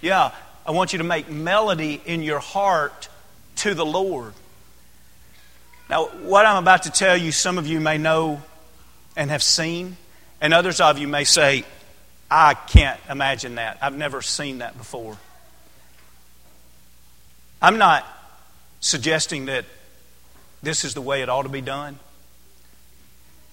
Yeah. 0.00 0.32
I 0.66 0.70
want 0.70 0.92
you 0.92 0.98
to 0.98 1.04
make 1.04 1.30
melody 1.30 2.00
in 2.04 2.22
your 2.22 2.40
heart 2.40 3.08
to 3.56 3.74
the 3.74 3.84
Lord. 3.84 4.32
Now, 5.90 6.06
what 6.06 6.46
I'm 6.46 6.62
about 6.62 6.84
to 6.84 6.90
tell 6.90 7.16
you, 7.16 7.30
some 7.32 7.58
of 7.58 7.66
you 7.66 7.78
may 7.80 7.98
know 7.98 8.42
and 9.16 9.30
have 9.30 9.42
seen, 9.42 9.96
and 10.40 10.54
others 10.54 10.80
of 10.80 10.98
you 10.98 11.06
may 11.06 11.24
say, 11.24 11.64
I 12.30 12.54
can't 12.54 12.98
imagine 13.08 13.56
that. 13.56 13.78
I've 13.82 13.96
never 13.96 14.22
seen 14.22 14.58
that 14.58 14.76
before. 14.76 15.16
I'm 17.60 17.78
not 17.78 18.06
suggesting 18.80 19.46
that 19.46 19.66
this 20.62 20.84
is 20.84 20.94
the 20.94 21.02
way 21.02 21.22
it 21.22 21.28
ought 21.28 21.42
to 21.42 21.48
be 21.48 21.60
done. 21.60 21.98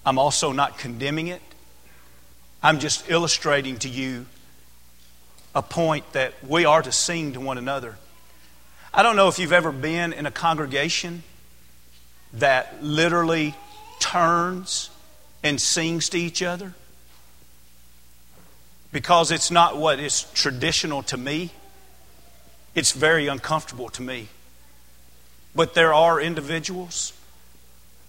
I'm 0.04 0.18
also 0.18 0.52
not 0.52 0.78
condemning 0.78 1.28
it. 1.28 1.42
I'm 2.62 2.78
just 2.78 3.10
illustrating 3.10 3.78
to 3.78 3.88
you 3.88 4.26
a 5.54 5.62
point 5.62 6.12
that 6.12 6.34
we 6.46 6.64
are 6.64 6.82
to 6.82 6.92
sing 6.92 7.32
to 7.34 7.40
one 7.40 7.58
another. 7.58 7.96
I 8.94 9.02
don't 9.02 9.16
know 9.16 9.28
if 9.28 9.38
you've 9.38 9.52
ever 9.52 9.72
been 9.72 10.12
in 10.12 10.26
a 10.26 10.30
congregation 10.30 11.22
that 12.34 12.82
literally 12.82 13.54
turns 14.00 14.90
and 15.42 15.60
sings 15.60 16.08
to 16.10 16.18
each 16.18 16.42
other 16.42 16.74
because 18.92 19.30
it's 19.30 19.50
not 19.50 19.76
what 19.76 19.98
is 19.98 20.24
traditional 20.34 21.02
to 21.04 21.16
me. 21.16 21.50
It's 22.74 22.92
very 22.92 23.26
uncomfortable 23.26 23.88
to 23.90 24.02
me. 24.02 24.28
But 25.54 25.74
there 25.74 25.92
are 25.92 26.20
individuals 26.20 27.12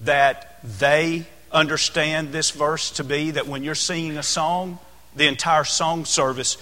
that 0.01 0.59
they 0.63 1.25
understand 1.53 2.31
this 2.31 2.51
verse 2.51 2.91
to 2.91 3.03
be 3.03 3.31
that 3.31 3.47
when 3.47 3.63
you're 3.63 3.75
singing 3.75 4.17
a 4.17 4.23
song, 4.23 4.79
the 5.15 5.27
entire 5.27 5.63
song 5.63 6.05
service, 6.05 6.57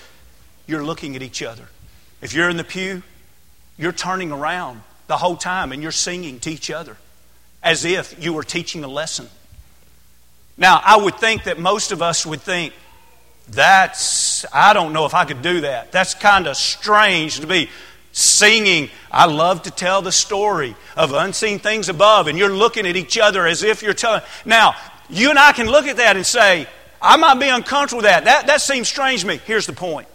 you're 0.67 0.84
looking 0.84 1.15
at 1.15 1.21
each 1.21 1.41
other. 1.41 1.69
If 2.21 2.34
you're 2.34 2.49
in 2.49 2.58
the 2.58 2.63
pew, 2.63 3.01
you're 3.77 3.93
turning 3.93 4.32
around. 4.32 4.84
the 5.12 5.17
whole 5.17 5.36
time 5.36 5.73
and 5.73 5.84
you're 5.84 5.91
singing 5.91 6.39
to 6.39 6.49
each 6.49 6.71
other 6.71 6.95
as 7.62 7.84
if 7.84 8.23
you 8.23 8.32
were 8.32 8.43
teaching 8.43 8.82
a 8.86 8.88
lesson. 8.88 9.27
Now, 10.58 10.82
I 10.84 10.95
would 10.95 11.17
think 11.17 11.43
that 11.43 11.60
most 11.60 11.91
of 11.91 12.01
us 12.01 12.25
would 12.25 12.41
think, 12.41 12.73
that's, 13.49 14.45
I 14.54 14.71
don't 14.71 14.93
know 14.93 15.06
if 15.06 15.13
I 15.13 15.25
could 15.25 15.41
do 15.41 15.62
that. 15.62 15.91
That's 15.91 16.13
kind 16.13 16.47
of 16.47 16.56
strange 16.56 17.41
to 17.41 17.47
be 17.47 17.69
singing. 18.12 18.89
I 19.10 19.26
love 19.26 19.63
to 19.63 19.71
tell 19.71 20.02
the 20.02 20.12
story 20.12 20.76
of 20.95 21.13
unseen 21.13 21.60
things 21.60 21.89
above, 21.89 22.28
and 22.28 22.38
you're 22.38 22.54
looking 22.54 22.86
at 22.86 22.95
each 22.95 23.17
other 23.17 23.45
as 23.47 23.63
if 23.63 23.82
you're 23.82 23.93
telling. 23.93 24.21
Now, 24.45 24.76
you 25.10 25.30
and 25.30 25.39
I 25.39 25.52
can 25.52 25.67
look 25.67 25.88
at 25.88 25.97
that 25.97 26.15
and 26.15 26.26
say, 26.26 26.67
I 27.02 27.17
might 27.17 27.39
be 27.39 27.47
uncomfortable 27.47 27.97
with 27.97 28.06
that. 28.06 28.26
That, 28.26 28.47
that 28.47 28.62
seems 28.62 28.88
strange 28.88 29.21
to 29.21 29.28
me. 29.28 29.38
Here's 29.45 29.65
the 29.65 29.74
point. 29.74 30.08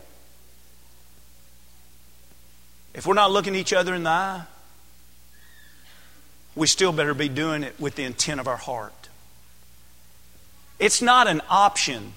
If 2.94 3.06
we're 3.06 3.14
not 3.14 3.30
looking 3.30 3.54
each 3.54 3.72
other 3.72 3.94
in 3.94 4.04
the 4.04 4.10
eye, 4.10 4.42
we 6.54 6.66
still 6.66 6.92
better 6.92 7.12
be 7.12 7.28
doing 7.28 7.62
it 7.62 7.78
with 7.78 7.94
the 7.96 8.04
intent 8.04 8.40
of 8.40 8.48
our 8.48 8.56
heart. 8.56 9.08
It's 10.78 11.02
not 11.02 11.28
an 11.28 11.42
option. 11.50 12.14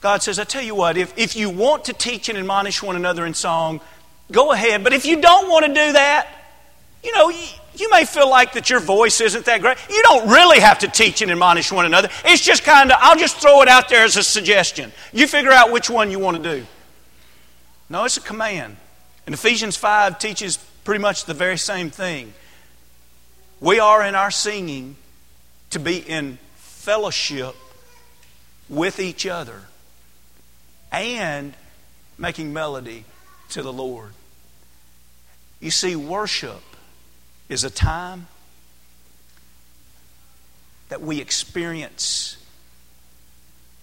God 0.00 0.22
says, 0.22 0.38
I 0.38 0.44
tell 0.44 0.62
you 0.62 0.74
what, 0.74 0.96
if, 0.96 1.16
if 1.16 1.34
you 1.34 1.48
want 1.48 1.86
to 1.86 1.92
teach 1.92 2.28
and 2.28 2.38
admonish 2.38 2.82
one 2.82 2.96
another 2.96 3.24
in 3.24 3.34
song, 3.34 3.80
go 4.30 4.52
ahead. 4.52 4.84
But 4.84 4.92
if 4.92 5.06
you 5.06 5.20
don't 5.20 5.48
want 5.50 5.66
to 5.66 5.72
do 5.72 5.92
that, 5.92 6.28
you 7.02 7.14
know, 7.14 7.28
you, 7.28 7.46
you 7.76 7.90
may 7.90 8.04
feel 8.04 8.28
like 8.28 8.54
that 8.54 8.68
your 8.70 8.80
voice 8.80 9.20
isn't 9.20 9.44
that 9.46 9.60
great. 9.60 9.78
You 9.88 10.02
don't 10.02 10.28
really 10.28 10.60
have 10.60 10.80
to 10.80 10.88
teach 10.88 11.22
and 11.22 11.30
admonish 11.30 11.70
one 11.70 11.86
another. 11.86 12.08
It's 12.24 12.42
just 12.42 12.64
kind 12.64 12.90
of, 12.90 12.98
I'll 13.00 13.16
just 13.16 13.36
throw 13.36 13.62
it 13.62 13.68
out 13.68 13.88
there 13.88 14.04
as 14.04 14.16
a 14.16 14.22
suggestion. 14.22 14.92
You 15.12 15.26
figure 15.26 15.52
out 15.52 15.70
which 15.70 15.88
one 15.88 16.10
you 16.10 16.18
want 16.18 16.42
to 16.42 16.56
do. 16.56 16.66
No, 17.88 18.04
it's 18.04 18.16
a 18.16 18.20
command. 18.20 18.76
And 19.26 19.34
Ephesians 19.34 19.76
5 19.76 20.18
teaches 20.18 20.56
pretty 20.84 21.00
much 21.00 21.24
the 21.24 21.34
very 21.34 21.58
same 21.58 21.90
thing. 21.90 22.32
We 23.60 23.78
are 23.80 24.04
in 24.04 24.14
our 24.14 24.30
singing 24.30 24.96
to 25.70 25.78
be 25.78 25.98
in 25.98 26.38
fellowship 26.56 27.54
with 28.68 29.00
each 29.00 29.26
other 29.26 29.62
and 30.90 31.54
making 32.16 32.52
melody 32.52 33.04
to 33.50 33.62
the 33.62 33.72
Lord. 33.72 34.12
You 35.60 35.70
see, 35.70 35.96
worship 35.96 36.62
is 37.48 37.64
a 37.64 37.70
time 37.70 38.28
that 40.88 41.02
we 41.02 41.20
experience 41.20 42.36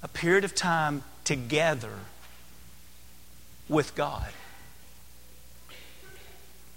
a 0.01 0.07
period 0.07 0.43
of 0.43 0.55
time 0.55 1.03
together 1.23 1.93
with 3.67 3.95
God. 3.95 4.27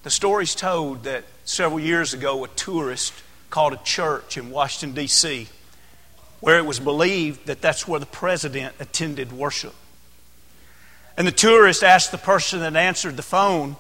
The 0.03 0.11
story's 0.11 0.55
told 0.55 1.05
that 1.05 1.25
several 1.45 1.81
years 1.81 2.15
ago, 2.15 2.45
a 2.45 2.49
tourist 2.49 3.13
called 3.51 3.73
a 3.73 3.81
church 3.85 4.37
in 4.37 4.51
Washington, 4.51 4.95
D.C., 4.95 5.49
where 6.41 6.59
it 6.59 6.65
was 6.65 6.79
believed 6.79 7.47
that 7.47 7.61
that's 7.61 7.87
where 7.87 7.99
the 8.01 8.07
president 8.07 8.75
attended 8.79 9.33
worship. 9.33 9.75
And 11.17 11.27
the 11.27 11.33
tourist 11.33 11.83
asked 11.83 12.13
the 12.13 12.19
person 12.19 12.61
that 12.61 12.77
answered 12.77 13.17
the 13.17 13.23
phone, 13.23 13.77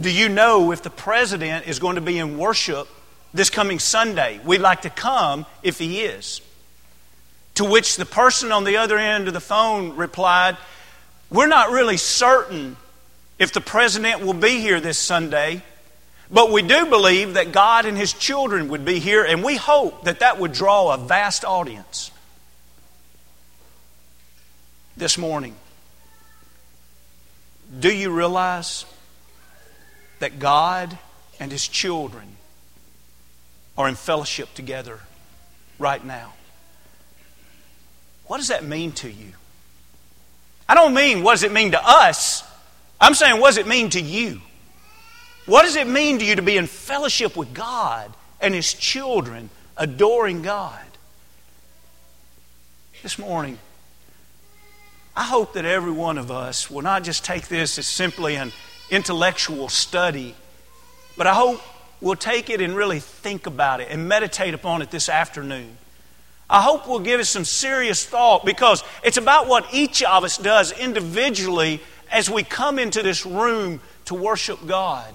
Do 0.00 0.10
you 0.10 0.28
know 0.28 0.70
if 0.70 0.82
the 0.82 0.90
president 0.90 1.66
is 1.66 1.78
going 1.78 1.96
to 1.96 2.00
be 2.00 2.18
in 2.18 2.38
worship 2.38 2.88
this 3.34 3.50
coming 3.50 3.78
Sunday? 3.78 4.40
We'd 4.44 4.60
like 4.60 4.82
to 4.82 4.90
come 4.90 5.44
if 5.62 5.78
he 5.78 6.00
is. 6.00 6.40
To 7.56 7.64
which 7.64 7.96
the 7.96 8.06
person 8.06 8.52
on 8.52 8.62
the 8.62 8.76
other 8.76 8.96
end 8.96 9.26
of 9.26 9.34
the 9.34 9.40
phone 9.40 9.96
replied, 9.96 10.56
We're 11.30 11.48
not 11.48 11.70
really 11.70 11.96
certain 11.96 12.76
if 13.38 13.52
the 13.52 13.60
president 13.60 14.20
will 14.20 14.34
be 14.34 14.60
here 14.60 14.80
this 14.80 14.98
Sunday, 14.98 15.62
but 16.30 16.52
we 16.52 16.62
do 16.62 16.86
believe 16.86 17.34
that 17.34 17.50
God 17.50 17.84
and 17.84 17.96
His 17.96 18.12
children 18.12 18.68
would 18.68 18.84
be 18.84 19.00
here, 19.00 19.24
and 19.24 19.42
we 19.42 19.56
hope 19.56 20.04
that 20.04 20.20
that 20.20 20.38
would 20.38 20.52
draw 20.52 20.92
a 20.92 20.98
vast 20.98 21.44
audience. 21.44 22.12
This 24.96 25.18
morning, 25.18 25.56
do 27.78 27.92
you 27.92 28.10
realize 28.10 28.84
that 30.20 30.38
God 30.38 30.98
and 31.40 31.52
His 31.52 31.66
children 31.66 32.36
are 33.76 33.88
in 33.88 33.94
fellowship 33.94 34.52
together 34.54 35.00
right 35.78 36.04
now? 36.04 36.34
What 38.26 38.38
does 38.38 38.48
that 38.48 38.64
mean 38.64 38.92
to 38.92 39.10
you? 39.10 39.32
I 40.68 40.74
don't 40.74 40.92
mean 40.92 41.22
what 41.22 41.32
does 41.32 41.44
it 41.44 41.52
mean 41.52 41.72
to 41.72 41.80
us. 41.82 42.44
I'm 43.00 43.14
saying, 43.14 43.40
what 43.40 43.48
does 43.48 43.58
it 43.58 43.66
mean 43.66 43.90
to 43.90 44.00
you? 44.00 44.40
What 45.46 45.62
does 45.62 45.76
it 45.76 45.86
mean 45.86 46.18
to 46.18 46.24
you 46.24 46.36
to 46.36 46.42
be 46.42 46.56
in 46.58 46.66
fellowship 46.66 47.36
with 47.36 47.54
God 47.54 48.12
and 48.40 48.52
His 48.52 48.74
children, 48.74 49.48
adoring 49.76 50.42
God? 50.42 50.84
This 53.02 53.18
morning, 53.18 53.58
I 55.16 55.22
hope 55.22 55.54
that 55.54 55.64
every 55.64 55.92
one 55.92 56.18
of 56.18 56.30
us 56.30 56.70
will 56.70 56.82
not 56.82 57.02
just 57.02 57.24
take 57.24 57.48
this 57.48 57.78
as 57.78 57.86
simply 57.86 58.34
an 58.34 58.52
intellectual 58.90 59.68
study, 59.68 60.34
but 61.16 61.26
I 61.26 61.34
hope 61.34 61.60
we'll 62.00 62.16
take 62.16 62.50
it 62.50 62.60
and 62.60 62.76
really 62.76 63.00
think 63.00 63.46
about 63.46 63.80
it 63.80 63.88
and 63.90 64.08
meditate 64.08 64.54
upon 64.54 64.82
it 64.82 64.90
this 64.90 65.08
afternoon. 65.08 65.76
I 66.50 66.62
hope 66.62 66.88
we'll 66.88 67.00
give 67.00 67.20
it 67.20 67.26
some 67.26 67.44
serious 67.44 68.04
thought 68.04 68.44
because 68.44 68.82
it's 69.02 69.18
about 69.18 69.48
what 69.48 69.66
each 69.72 70.02
of 70.02 70.24
us 70.24 70.38
does 70.38 70.72
individually 70.72 71.80
as 72.10 72.30
we 72.30 72.42
come 72.42 72.78
into 72.78 73.02
this 73.02 73.26
room 73.26 73.80
to 74.06 74.14
worship 74.14 74.66
God. 74.66 75.14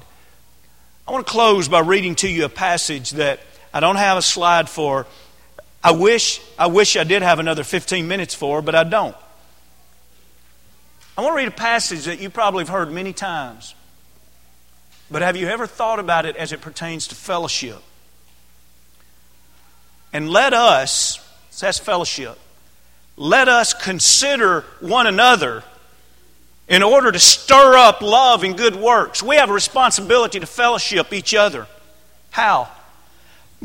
I 1.08 1.12
want 1.12 1.26
to 1.26 1.32
close 1.32 1.68
by 1.68 1.80
reading 1.80 2.16
to 2.16 2.30
you 2.30 2.46
a 2.46 2.50
passage 2.50 3.12
that 3.12 3.40
I 3.74 3.80
don't 3.80 3.96
have 3.96 4.18
a 4.18 4.22
slide 4.22 4.70
for. 4.70 5.08
I 5.84 5.92
wish 5.92 6.40
I 6.58 6.68
wish 6.68 6.96
I 6.96 7.04
did 7.04 7.24
have 7.24 7.40
another 7.40 7.64
15 7.64 8.08
minutes 8.08 8.36
for, 8.36 8.62
but 8.62 8.76
I 8.76 8.84
don't. 8.84 9.16
I 11.17 11.21
want 11.21 11.34
to 11.34 11.38
read 11.38 11.47
a 11.47 11.52
passage 11.52 12.06
that 12.06 12.19
you 12.19 12.30
probably 12.30 12.63
have 12.63 12.69
heard 12.69 12.91
many 12.91 13.13
times. 13.13 13.76
But 15.12 15.21
have 15.21 15.36
you 15.38 15.47
ever 15.47 15.67
thought 15.67 15.99
about 15.99 16.26
it 16.26 16.36
as 16.36 16.52
it 16.52 16.62
pertains 16.62 17.08
to 17.10 17.15
fellowship? 17.15 17.82
And 20.12 20.30
let 20.30 20.54
us, 20.54 21.19
that's 21.60 21.78
fellowship, 21.78 22.39
let 23.15 23.47
us 23.47 23.73
consider 23.73 24.62
one 24.80 25.06
another 25.06 25.63
in 26.67 26.82
order 26.82 27.12
to 27.12 27.19
stir 27.19 27.78
up 27.78 28.02
love 28.02 28.43
and 28.43 28.58
good 28.58 28.76
works. 28.76 29.21
We 29.21 29.36
have 29.36 29.49
a 29.49 29.54
responsibility 29.54 30.39
to 30.39 30.47
fellowship 30.47 31.13
each 31.13 31.36
other. 31.36 31.67
How? 32.32 32.69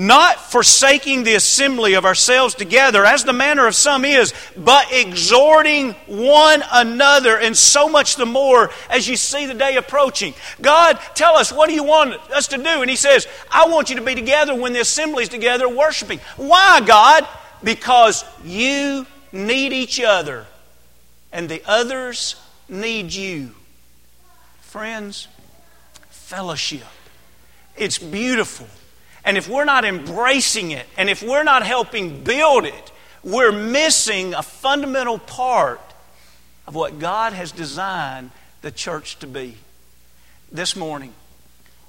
Not 0.00 0.52
forsaking 0.52 1.24
the 1.24 1.34
assembly 1.34 1.94
of 1.94 2.04
ourselves 2.04 2.54
together, 2.54 3.04
as 3.04 3.24
the 3.24 3.32
manner 3.32 3.66
of 3.66 3.74
some 3.74 4.04
is, 4.04 4.32
but 4.56 4.92
exhorting 4.92 5.94
one 6.06 6.62
another, 6.72 7.36
and 7.36 7.56
so 7.56 7.88
much 7.88 8.14
the 8.14 8.24
more 8.24 8.70
as 8.90 9.08
you 9.08 9.16
see 9.16 9.46
the 9.46 9.54
day 9.54 9.74
approaching. 9.74 10.34
God, 10.60 11.00
tell 11.16 11.36
us, 11.36 11.52
what 11.52 11.68
do 11.68 11.74
you 11.74 11.82
want 11.82 12.14
us 12.30 12.46
to 12.48 12.58
do? 12.58 12.80
And 12.80 12.88
He 12.88 12.94
says, 12.94 13.26
I 13.50 13.66
want 13.66 13.90
you 13.90 13.96
to 13.96 14.02
be 14.02 14.14
together 14.14 14.54
when 14.54 14.72
the 14.72 14.80
assembly's 14.80 15.28
together 15.28 15.68
worshiping. 15.68 16.20
Why, 16.36 16.80
God? 16.80 17.26
Because 17.64 18.24
you 18.44 19.04
need 19.32 19.72
each 19.72 20.00
other, 20.00 20.46
and 21.32 21.48
the 21.48 21.60
others 21.66 22.36
need 22.68 23.12
you. 23.12 23.50
Friends, 24.60 25.26
fellowship. 26.08 26.86
It's 27.76 27.98
beautiful. 27.98 28.68
And 29.28 29.36
if 29.36 29.46
we're 29.46 29.66
not 29.66 29.84
embracing 29.84 30.70
it, 30.70 30.86
and 30.96 31.10
if 31.10 31.22
we're 31.22 31.44
not 31.44 31.62
helping 31.62 32.24
build 32.24 32.64
it, 32.64 32.92
we're 33.22 33.52
missing 33.52 34.32
a 34.32 34.42
fundamental 34.42 35.18
part 35.18 35.82
of 36.66 36.74
what 36.74 36.98
God 36.98 37.34
has 37.34 37.52
designed 37.52 38.30
the 38.62 38.70
church 38.70 39.18
to 39.18 39.26
be. 39.26 39.58
This 40.50 40.74
morning, 40.74 41.12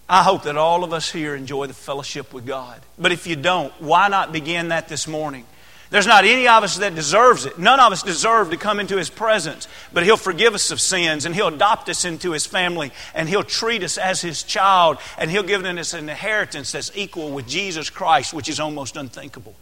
I 0.10 0.23
hope 0.23 0.43
that 0.43 0.58
all 0.58 0.84
of 0.84 0.91
us 0.91 1.13
here 1.13 1.34
enjoy 1.34 1.67
the 1.67 1.73
fellowship 1.73 2.34
with 2.34 2.45
God. 2.45 2.82
But 2.97 3.13
if 3.13 3.25
you 3.25 3.38
don't, 3.38 3.71
why 3.80 4.10
not 4.10 4.34
begin 4.34 4.67
that 4.67 4.89
this 4.89 5.08
morning? 5.08 5.45
There's 5.89 6.06
not 6.06 6.23
any 6.23 6.47
of 6.47 6.63
us 6.63 6.78
that 6.78 6.93
deserves 6.93 7.45
it. 7.45 7.58
None 7.58 7.80
of 7.80 7.91
us 7.91 8.04
deserve 8.04 8.52
to 8.52 8.58
come 8.58 8.80
into 8.80 8.97
His 8.97 9.10
presence, 9.10 9.67
but 9.91 10.04
He'll 10.04 10.17
forgive 10.17 10.54
us 10.54 10.69
of 10.69 10.80
sins 10.80 11.25
and 11.25 11.34
He'll 11.34 11.47
adopt 11.47 11.89
us 11.89 12.06
into 12.06 12.32
His 12.32 12.45
family 12.45 12.91
and 13.15 13.28
He'll 13.28 13.43
treat 13.43 13.84
us 13.84 13.97
as 13.97 14.21
His 14.21 14.43
child 14.43 14.97
and 15.17 15.32
He'll 15.32 15.41
give 15.41 15.65
us 15.65 15.93
an 15.93 16.08
inheritance 16.08 16.73
that's 16.73 16.91
equal 16.95 17.32
with 17.32 17.47
Jesus 17.47 17.89
Christ, 17.89 18.34
which 18.34 18.49
is 18.49 18.60
almost 18.60 18.97
unthinkable. 18.97 19.56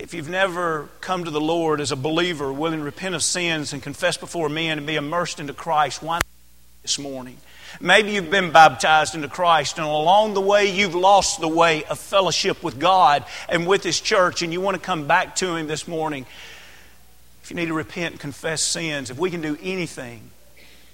If 0.00 0.14
you've 0.14 0.28
never 0.28 0.88
come 1.00 1.24
to 1.24 1.30
the 1.30 1.40
Lord 1.40 1.80
as 1.80 1.92
a 1.92 1.96
believer, 1.96 2.52
willing 2.52 2.80
to 2.80 2.84
repent 2.84 3.14
of 3.14 3.22
sins 3.22 3.72
and 3.72 3.82
confess 3.82 4.16
before 4.16 4.48
men 4.48 4.78
and 4.78 4.86
be 4.86 4.96
immersed 4.96 5.38
into 5.38 5.52
Christ, 5.52 6.02
why 6.02 6.20
this 6.82 6.98
morning? 6.98 7.36
Maybe 7.80 8.12
you've 8.12 8.30
been 8.30 8.52
baptized 8.52 9.14
into 9.14 9.28
Christ, 9.28 9.78
and 9.78 9.86
along 9.86 10.34
the 10.34 10.40
way, 10.40 10.70
you've 10.70 10.94
lost 10.94 11.40
the 11.40 11.48
way 11.48 11.84
of 11.84 11.98
fellowship 11.98 12.62
with 12.62 12.78
God 12.78 13.24
and 13.48 13.66
with 13.66 13.82
His 13.82 14.00
church, 14.00 14.42
and 14.42 14.52
you 14.52 14.60
want 14.60 14.76
to 14.76 14.82
come 14.82 15.06
back 15.06 15.36
to 15.36 15.56
Him 15.56 15.66
this 15.66 15.86
morning. 15.86 16.26
If 17.42 17.50
you 17.50 17.56
need 17.56 17.66
to 17.66 17.74
repent 17.74 18.12
and 18.12 18.20
confess 18.20 18.62
sins, 18.62 19.10
if 19.10 19.18
we 19.18 19.30
can 19.30 19.40
do 19.40 19.56
anything 19.62 20.30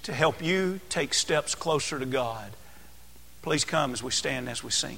to 0.03 0.13
help 0.13 0.41
you 0.43 0.79
take 0.89 1.13
steps 1.13 1.55
closer 1.55 1.99
to 1.99 2.05
God, 2.05 2.51
Please 3.45 3.63
come 3.63 3.93
as 3.93 4.01
we 4.01 4.09
stand 4.09 4.49
as 4.49 4.63
we 4.63 4.71
sing. 4.71 4.97